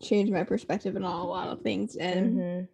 [0.00, 2.68] changed my perspective on a lot of things, and Mhm.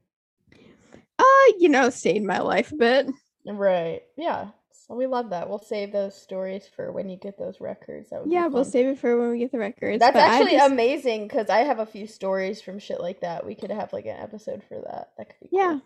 [1.19, 3.09] uh, you know, saved my life a bit.
[3.45, 4.03] Right.
[4.17, 4.49] Yeah.
[4.73, 5.49] So we love that.
[5.49, 8.11] We'll save those stories for when you get those records.
[8.11, 9.99] That would Yeah, we'll save it for when we get the records.
[10.01, 13.45] That's but actually just- amazing because I have a few stories from shit like that.
[13.47, 15.13] We could have like an episode for that.
[15.19, 15.81] That could be cool.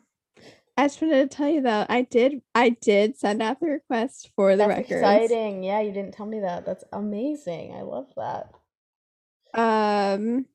[0.77, 4.31] I just wanted to tell you though, I did I did send out the request
[4.35, 4.93] for the That's records.
[4.93, 5.63] exciting.
[5.63, 6.65] Yeah, you didn't tell me that.
[6.65, 7.75] That's amazing.
[7.75, 8.53] I love that.
[9.53, 10.47] Um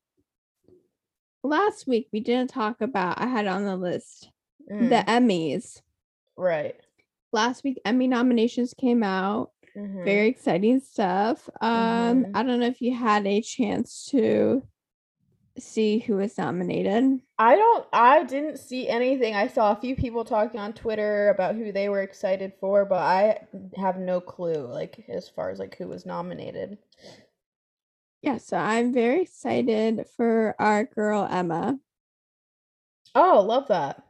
[1.44, 4.30] last week we didn't talk about I had on the list
[4.68, 5.80] Mm, the Emmys.
[6.36, 6.74] right.
[7.32, 9.52] Last week Emmy nominations came out.
[9.76, 10.04] Mhm.
[10.04, 11.48] Very exciting stuff.
[11.60, 12.30] Um Mhm.
[12.34, 14.66] I don't know if you had a chance to
[15.58, 17.20] see who was nominated.
[17.38, 19.34] I don't I didn't see anything.
[19.34, 22.98] I saw a few people talking on Twitter about who they were excited for, but
[22.98, 23.46] I
[23.76, 26.78] have no clue like as far as like who was nominated.
[28.22, 31.78] Yeah, so I'm very excited for our girl Emma.
[33.14, 34.02] Oh, love that.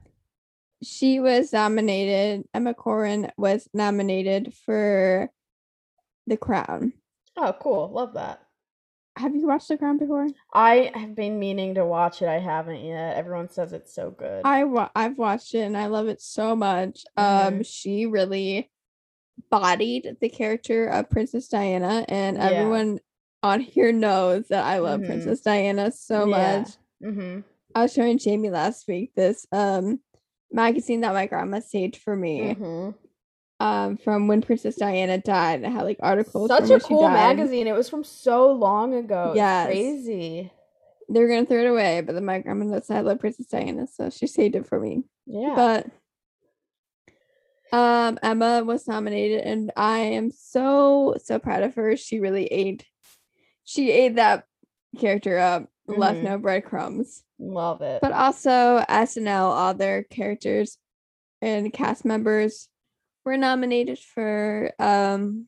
[0.83, 5.31] She was nominated, Emma Corrin was nominated for
[6.27, 6.93] The Crown.
[7.37, 7.91] Oh, cool.
[7.93, 8.46] Love that.
[9.17, 10.29] Have you watched The Crown before?
[10.53, 12.29] I have been meaning to watch it.
[12.29, 13.17] I haven't yet.
[13.17, 14.43] Everyone says it's so good.
[14.45, 17.05] I wa- I've watched it and I love it so much.
[17.17, 18.71] Um she really
[19.51, 22.45] bodied the character of Princess Diana and Yeah.
[22.45, 22.99] everyone
[23.43, 25.07] on here knows that I love Mhm.
[25.07, 26.59] Princess Diana so Yeah.
[26.59, 26.69] much.
[27.03, 27.41] mm-hmm.
[27.75, 30.01] I was showing Jamie last week this um
[30.53, 32.91] magazine that my grandma saved for me Mm-hmm.
[33.59, 35.63] Um from when Princess Diana died.
[35.63, 36.49] It had like articles.
[36.49, 37.67] Such a cool magazine.
[37.67, 39.33] It was from so long ago.
[39.35, 39.67] Yes.
[39.67, 40.53] crazy.
[41.09, 43.87] They were gonna throw it away, but then my grandma knows I love Princess Diana,
[43.87, 45.05] so she saved it for me.
[45.27, 45.55] Yeah.
[45.55, 45.87] But
[47.73, 51.97] um Emma was nominated and I am so so proud of her.
[51.97, 52.85] She really ate
[53.65, 54.45] she ate that
[54.99, 56.23] character up, left Mhm.
[56.25, 57.23] no breadcrumbs.
[57.39, 58.01] love it.
[58.01, 60.79] But also SNL, all their characters
[61.43, 62.69] and cast members
[63.27, 65.47] were nominated for um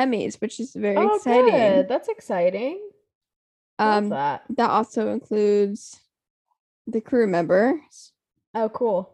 [0.00, 1.50] Emmys, which is very oh, exciting.
[1.52, 1.88] good.
[1.88, 2.80] That's exciting.
[3.78, 4.42] Um that.
[4.56, 6.00] that also includes
[6.86, 8.12] the crew members,
[8.54, 9.12] Oh, cool.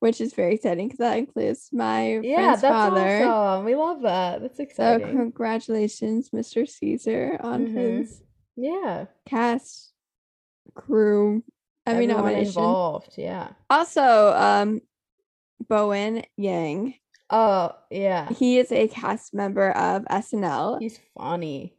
[0.00, 3.24] which is very exciting because that includes my Yeah, friend's that's father.
[3.24, 3.64] awesome.
[3.64, 4.42] We love that.
[4.42, 5.06] That's exciting.
[5.08, 6.68] So congratulations, Mr.
[6.68, 7.98] Caesar, on Mhm.
[7.98, 8.22] his
[8.56, 9.06] yeah.
[9.26, 9.92] cast
[10.74, 11.42] crew
[11.86, 12.48] Emmy nomination.
[12.62, 13.14] involved.
[13.16, 13.52] Yeah.
[13.70, 14.80] Also, um,
[15.68, 16.94] Bowen Yang.
[17.30, 18.28] Oh, yeah.
[18.30, 20.80] He is a cast member of SNL.
[20.80, 21.74] He's funny.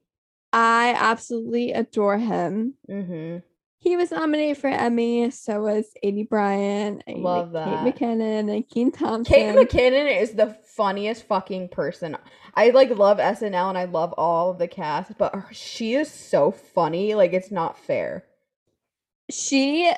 [0.52, 2.74] I absolutely adore him.
[2.90, 3.38] Mm-hmm.
[3.80, 5.30] He was nominated for Emmy.
[5.32, 7.66] So was Aidy Bryant, Love that.
[7.84, 9.34] Kate McKinnon, and Kenan Thompson.
[9.34, 12.18] Kate McKinnon is the funniest fucking person.
[12.56, 16.52] I like love SNL and I love all of the cast, but she is so
[16.52, 17.14] funny.
[17.14, 18.26] Like it's not fair.
[19.30, 19.92] She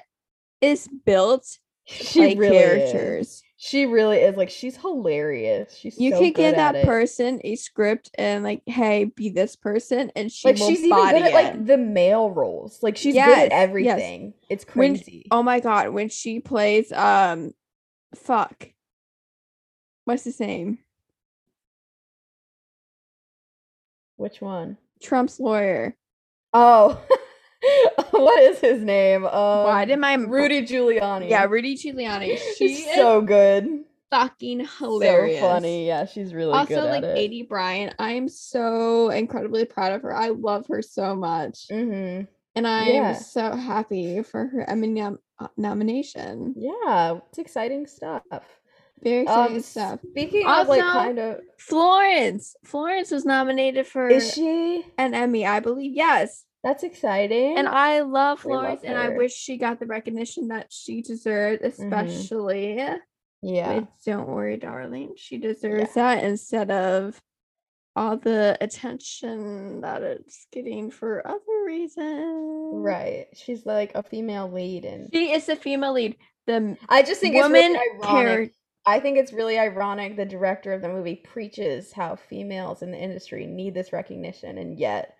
[0.61, 3.43] is built She like really is.
[3.62, 4.38] She really is.
[4.38, 5.76] Like she's hilarious.
[5.76, 6.86] She's You so could good give at that it.
[6.86, 11.16] person a script and like, hey, be this person, and she Like she's even good
[11.16, 11.34] at it.
[11.34, 12.82] like the male roles.
[12.82, 13.51] Like she's good Yes, at yes.
[13.51, 14.34] everything.
[14.49, 15.26] It's When- crazy.
[15.30, 17.51] oh my god, when she plays um,
[18.16, 18.70] fuck,
[20.05, 20.80] what's his name?
[24.16, 24.78] Which one?
[25.01, 25.97] Trump's lawyer.
[26.53, 27.01] Oh,
[28.12, 29.26] what is his name?
[29.26, 29.32] Um,
[29.66, 31.30] Why did my Rudy Giuliani?
[31.30, 32.39] Yeah, Rudy Giuliani.
[32.57, 33.84] She's so good.
[34.10, 35.39] fucking hilarious.
[35.39, 35.86] So funny.
[35.88, 37.32] Yeah, she's really also, good like at it.
[37.32, 40.16] Aidy Bryant, I'm so incredibly proud of her.
[40.16, 42.26] I love her so much, Mm-hmm.
[42.55, 43.14] and I'm Yeah.
[43.14, 46.55] so happy for her Emmy nom- uh, nomination.
[46.57, 48.24] Yeah, it's exciting stuff.
[49.03, 49.99] Very exciting Um, stuff.
[50.12, 54.84] Speaking of like kind of, Florence, Florence was nominated for is she?
[54.97, 55.95] an Emmy, I believe.
[55.95, 57.57] Yes, That's exciting.
[57.57, 61.84] and I love Florence, and I wish she got the recognition that she deserved, mm-hmm.
[61.84, 62.84] especially.
[63.41, 65.14] yeah, with Don't Worry, Darling.
[65.16, 67.22] She deserves that instead of
[67.95, 72.84] all the attention that it's getting for other reasons.
[72.84, 73.28] right.
[73.34, 76.18] She's like a female lead, and She is the female lead.
[76.45, 78.53] The I just think woman it's really ironic.
[78.86, 82.97] I think it's really ironic the director of the movie preaches how females in the
[82.97, 85.16] industry need this recognition and yet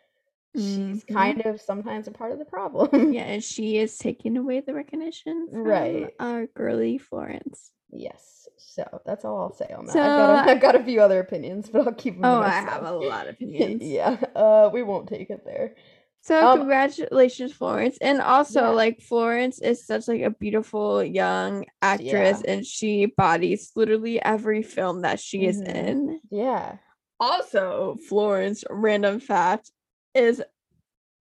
[0.56, 1.14] she's Mhm.
[1.14, 3.14] kind of sometimes a part of the problem.
[3.14, 6.14] Yeah, and she is taking away the recognition from Right.
[6.20, 7.72] our girly Florence.
[7.92, 8.48] Yes.
[8.58, 9.94] So that's all I'll say on that.
[9.94, 12.26] So, I've, got a, I've got a few other opinions, but I'll keep them.
[12.26, 13.84] Oh, I have a lot of opinions.
[13.84, 14.18] yeah.
[14.36, 15.76] Uh, we won't take it there.
[16.22, 17.98] So Um, congratulations, Florence.
[18.02, 18.70] And also Yeah.
[18.70, 25.02] like Florence is such like a beautiful young actress and she bodies literally every film
[25.02, 25.76] that she is Mhm.
[25.76, 26.22] in.
[26.30, 26.78] Yeah.
[27.22, 29.72] Also, Florence, random fact,
[30.14, 30.42] is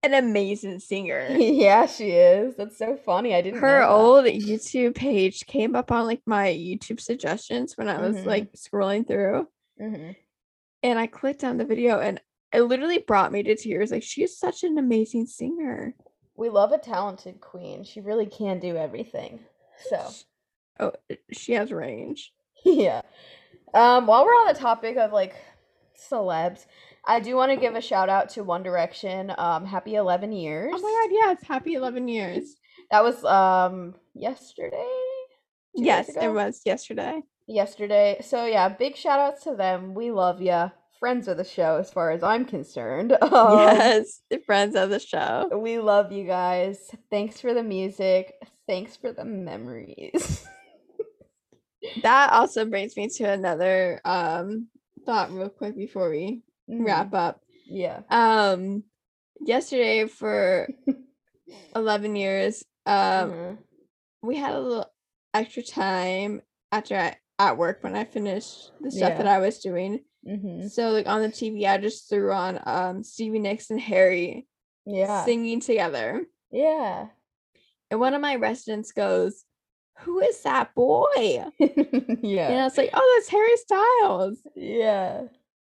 [0.02, 1.26] an amazing singer.
[1.30, 2.56] yeah, she is.
[2.56, 3.34] That's so funny.
[3.34, 3.60] I didn't.
[3.60, 8.26] Her old YouTube page came up on like my YouTube suggestions when I was Mhm.
[8.26, 9.48] like scrolling through.
[9.80, 10.16] Mhm.
[10.82, 12.20] And I clicked on the video and
[12.52, 13.90] it literally brought me to tears.
[13.90, 15.94] Like she's such an amazing singer.
[16.36, 17.82] We love a talented queen.
[17.82, 19.40] She really can do everything.
[19.90, 20.08] So.
[20.80, 20.92] Oh,
[21.32, 22.32] she has range.
[22.64, 23.02] yeah.
[23.74, 25.34] Um, while we're on the topic of like
[25.98, 26.66] celebs,
[27.06, 29.32] I do want to give a shout out to One Direction.
[29.38, 30.72] Um, happy eleven years.
[30.74, 32.56] Oh my god, yes, happy 11 years.
[32.90, 34.86] That was um yesterday.
[35.74, 37.22] Yes, it was yesterday.
[37.46, 38.18] Yesterday.
[38.22, 39.94] So yeah, big shout outs to them.
[39.94, 40.70] We love ya.
[40.98, 43.16] Friends of the show, as far as I'm concerned.
[43.22, 45.48] Um, yes, friends of the show.
[45.56, 46.90] We love you guys.
[47.10, 48.34] Thanks for the music.
[48.66, 50.44] Thanks for the memories.
[52.02, 54.66] That also brings me to another um
[55.08, 56.84] thought real quick before we Mhm.
[56.84, 57.40] wrap up.
[57.66, 58.02] Yeah.
[58.10, 58.84] Um
[59.40, 60.68] yesterday for
[61.74, 63.58] 11 years um Mhm.
[64.22, 64.86] we had a little
[65.32, 66.42] extra time
[66.72, 69.16] after I, at work when I finished the stuff Yeah.
[69.18, 70.04] that I was doing.
[70.26, 70.68] Mhm.
[70.70, 74.46] So like on the TV I just threw on um Stevie Nicks and Harry
[74.84, 75.24] Yeah.
[75.24, 76.26] singing together.
[76.50, 77.08] Yeah.
[77.90, 79.44] And one of my residents goes,
[80.00, 81.06] Who is that boy?
[82.22, 82.48] Yeah.
[82.50, 82.60] And.
[82.60, 84.38] I was like, Oh, that's Harry Styles.
[84.54, 85.22] Yeah.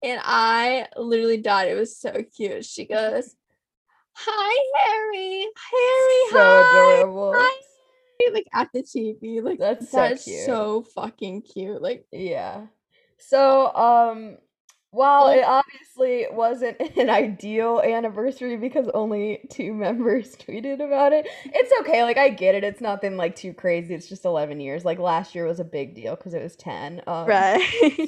[0.04, 1.70] And I literally died.
[1.70, 2.66] It was so cute.
[2.66, 3.36] She goes,
[4.16, 5.48] Hi, Harry.
[5.72, 6.96] Harry, So hi.
[6.98, 7.34] adorable.
[7.36, 7.62] Hi.
[8.32, 9.44] Like at the TV.
[9.44, 10.46] Like That's so cute.
[10.46, 11.82] so fucking cute.
[11.82, 12.68] Like Yeah.
[13.18, 14.38] So, um,
[14.94, 21.74] Well- it obviously wasn't an ideal anniversary because only two members tweeted about it, it's
[21.82, 22.04] okay.
[22.04, 22.64] Like, I get it.
[22.64, 23.94] It's nothing like too crazy.
[23.94, 24.86] It's just 11 years.
[24.86, 27.02] Like, last year was a big deal because it was 10.
[27.08, 27.60] Um, right.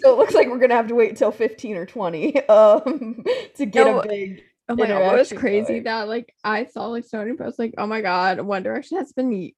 [0.02, 3.24] So it looks like we're gonna have to wait till 15 or 20 um,
[3.56, 4.44] to get No, a big.
[4.68, 5.84] Oh my god, what was crazy going.
[5.84, 9.12] that like I saw like so many posts like, oh my god, One Direction has
[9.14, 9.52] been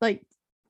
[0.00, 0.22] like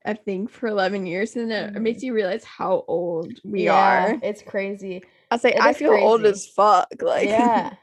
[0.05, 3.75] a thing for 11 years and it, it makes you realize how old we Yeah,
[4.15, 4.19] are.
[4.23, 5.03] It's crazy.
[5.31, 6.89] I was like, it I feel old as fuck.
[7.01, 7.75] Like yeah.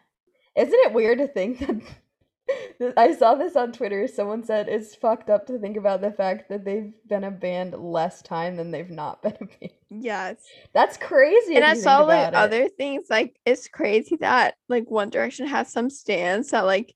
[0.55, 1.59] Isn't it weird to think
[2.79, 4.07] that I saw this on Twitter.
[4.07, 7.73] Someone said it's fucked up to think about the fact that they've been a band
[7.73, 9.71] less time than they've not been a band.
[9.89, 10.37] yes.
[10.73, 11.55] That's crazy.
[11.55, 12.33] And I saw like it.
[12.35, 16.93] other things like it's crazy that like One Direction has some stands that like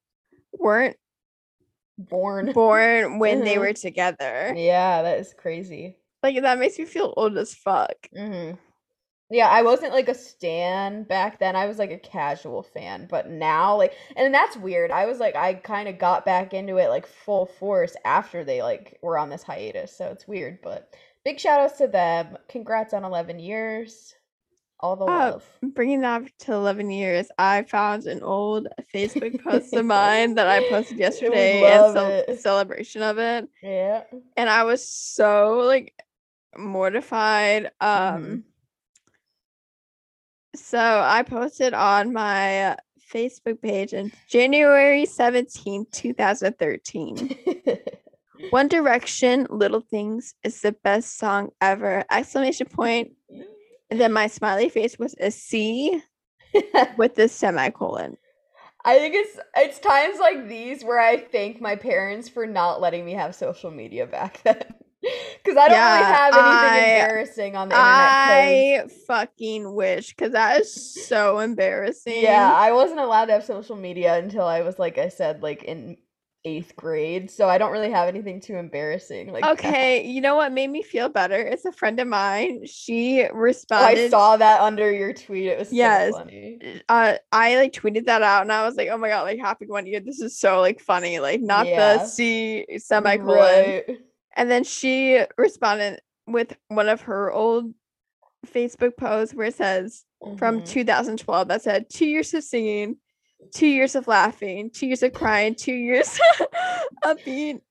[0.53, 0.97] weren't
[1.97, 2.51] born.
[2.53, 3.59] born when they Mhm.
[3.59, 4.53] were together.
[4.55, 5.97] Yeah, that is crazy.
[6.21, 7.95] Like that makes me feel old as fuck.
[8.15, 8.51] hmm
[9.29, 11.55] Yeah, I wasn't like a stan back then.
[11.55, 14.89] I was like a casual fan, but now like, and that's weird.
[14.89, 18.61] I was like, I kind of got back into it like full force after they
[18.61, 20.59] like were on this hiatus, so it's weird.
[20.61, 20.93] But
[21.25, 22.37] big shout outs to them.
[22.47, 24.15] Congrats on eleven years.
[24.79, 25.49] All the Oh, love.
[25.73, 30.59] Bringing that to 11 years, I found an old Facebook post of mine that I
[30.69, 31.93] posted yesterday in love
[32.27, 33.49] cel- celebration of it.
[33.63, 34.03] Yeah.
[34.37, 35.95] And I was so like
[36.55, 37.71] mortified.
[37.81, 38.43] Um Mhm.
[40.57, 42.75] So I posted on my
[43.13, 47.37] Facebook page in January 17, 2013.
[48.49, 52.03] One Direction, Little Things is the best song ever.
[52.11, 53.11] Exclamation point.
[53.89, 56.01] And then my smiley face was a C
[56.97, 58.17] with the semicolon.
[58.85, 63.05] I think it's it's times like these where I thank my parents for not letting
[63.05, 64.63] me have social media back then.
[65.43, 68.89] Because I don't really have anything I- embarrassing on the internet.
[68.89, 72.21] 'cause- I fucking wish because that is so embarrassing.
[72.21, 75.63] Yeah, I wasn't allowed to have social media until I was like I said, like
[75.63, 75.97] in
[76.43, 77.29] eighth grade.
[77.31, 79.31] So I don't really have anything too embarrassing.
[79.31, 79.51] Like that.
[79.53, 81.35] Okay, you know what made me feel better?
[81.37, 82.65] It's a friend of mine.
[82.65, 85.47] She Oh, I saw that under your tweet.
[85.47, 86.11] It was Yes.
[86.13, 86.81] so funny.
[86.89, 89.65] uh, I like tweeted that out, and I was like, "Oh my god, like happy
[89.67, 89.99] one year!
[90.01, 91.97] This is so like funny, like not Yeah.
[91.97, 93.85] the C semicolon." Right.
[94.37, 97.73] And then she responded with one of her old
[98.45, 100.05] Facebook posts where it says
[100.37, 100.65] from Mhm.
[100.67, 102.97] 2012 that said two years of singing,
[103.53, 106.19] two years of laughing, two years of crying, two years
[107.03, 107.61] of being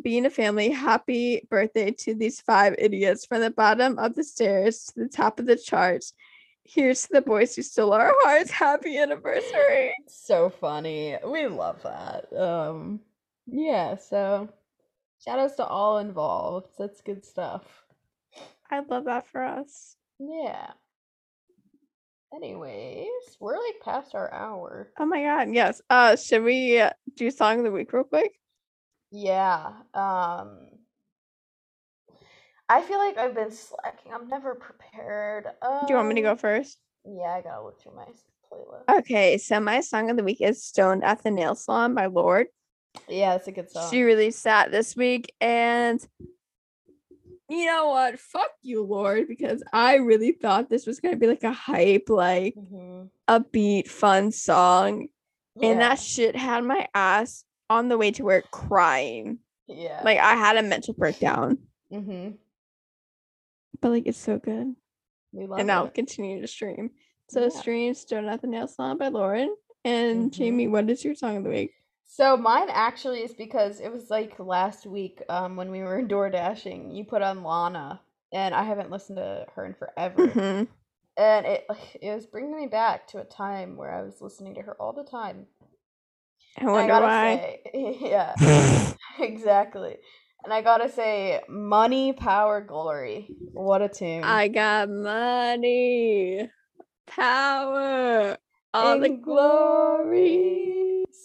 [0.00, 4.84] being a family, happy birthday to these five idiots from the bottom of the stairs
[4.84, 6.12] to the top of the charts.
[6.62, 8.52] Here's to the boys who stole our hearts.
[8.52, 9.92] Happy anniversary.
[10.06, 11.16] So funny.
[11.26, 12.32] We love that.
[12.32, 13.00] Um
[13.46, 14.48] yeah, so
[15.24, 16.68] shout outs to all involved.
[16.78, 17.64] That's good stuff.
[18.70, 19.96] I love that for us.
[20.18, 20.72] Yeah.
[22.34, 23.08] Anyways,
[23.40, 24.92] we're like past our hour.
[24.98, 25.80] Oh my god, yes.
[25.88, 26.82] Uh should we
[27.16, 28.32] do song of the week real quick?
[29.10, 29.68] Yeah.
[29.94, 30.68] Um
[32.68, 34.12] I feel like I've been slacking.
[34.12, 35.46] I'm never prepared.
[35.62, 36.78] Um, Do you want me to go first?
[37.06, 38.04] Yeah, I gotta look through my
[38.52, 38.98] playlist.
[38.98, 42.48] Okay, so my song of the week is Stoned at the Nail Salon by Lorde.
[43.08, 43.90] Yeah, it's a good song.
[43.90, 46.06] She released that this week and
[47.50, 48.18] you know what?
[48.18, 52.54] Fuck you, Lorde, because I really thought this was gonna be like a hype, like
[52.54, 55.08] hmm upbeat, fun song.
[55.60, 59.38] And that shit had my ass on the way to work crying.
[59.66, 60.00] yeah.
[60.04, 61.58] Like I had a mental breakdown.
[61.92, 62.36] mm-hmm.
[63.80, 64.74] But like it's so good.
[65.32, 66.90] We love and I'll continue to stream.
[67.28, 67.48] So Yeah.
[67.50, 69.54] stream Stone at the Nail Salon by Lauren.
[69.84, 70.34] And Mhm.
[70.34, 71.72] Jamie, what is your song of the week?
[72.10, 76.30] So mine actually is because it was like last week, um, when we were door
[76.30, 78.00] dashing, you put on Lana,
[78.32, 80.16] and I haven't listened to her in forever.
[80.16, 80.68] Mhm.
[81.18, 81.66] and it
[82.00, 84.92] it was bringing me back to a time where I was listening to her all
[84.94, 85.46] the time.
[86.58, 87.40] I And I wonder why.
[87.74, 88.34] say, yeah,
[89.20, 89.96] exactly.
[90.44, 93.28] And I gotta say, money, power, glory.
[93.52, 94.22] What a tune!
[94.24, 96.50] I got money,
[97.06, 98.38] power,
[98.74, 100.77] all the And glory.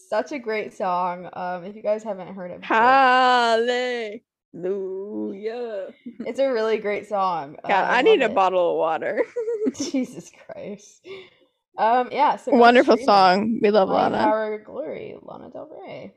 [0.09, 1.29] Such a great song.
[1.33, 4.21] Um, if you guys haven't heard it, before, Hallelujah.
[6.19, 7.57] it's a really great song.
[7.63, 9.23] Uh, God, I need a love bottle of water.
[9.75, 11.07] Jesus Christ.
[11.77, 12.35] Um, yeah.
[12.35, 13.05] So Wonderful it.
[13.05, 13.59] song.
[13.61, 14.17] We love Lana.
[14.17, 15.15] Our glory.
[15.21, 16.13] Lana Del Rey.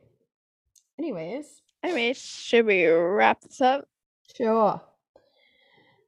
[0.99, 1.63] Anyways.
[1.83, 3.87] Anyway, should we wrap this up?
[4.37, 4.81] Sure.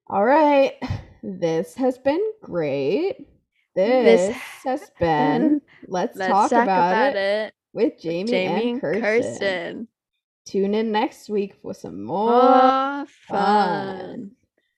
[0.09, 0.75] All right.
[1.23, 3.27] This has been great.
[3.75, 5.61] This, This has been.
[5.87, 7.55] Let's, Let's talk, talk about, about it, it.
[7.73, 9.03] With Jamie, Jamie and Kirsten.
[9.03, 9.89] Kirsten.
[10.47, 13.07] Tune in next week for some more More fun.
[13.29, 14.31] fun.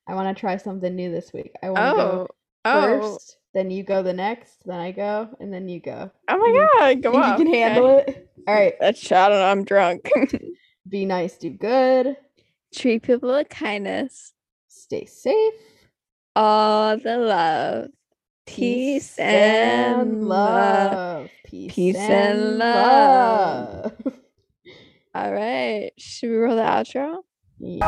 [0.09, 1.53] I want to try something new this week.
[1.62, 2.28] I want to Oh, go
[2.64, 2.82] oh,
[3.12, 6.11] first, then you go the next, then I go, and then you go.
[6.28, 7.03] oh my God!
[7.03, 7.38] Go on.
[7.38, 8.28] you can handle it?
[8.49, 8.74] All right.
[8.80, 10.11] That's shot and I'm drunk.
[10.88, 12.16] Be nice, do good,
[12.74, 14.32] Treat people with kindness.
[14.68, 15.55] stay safe.
[16.34, 17.88] All the love.
[18.57, 21.30] Peace, and love.
[21.44, 23.84] Peace, Peace and and love.
[23.84, 23.92] love.
[25.14, 25.92] All right.
[25.98, 27.18] Should we roll the outro?
[27.59, 27.86] Yeah.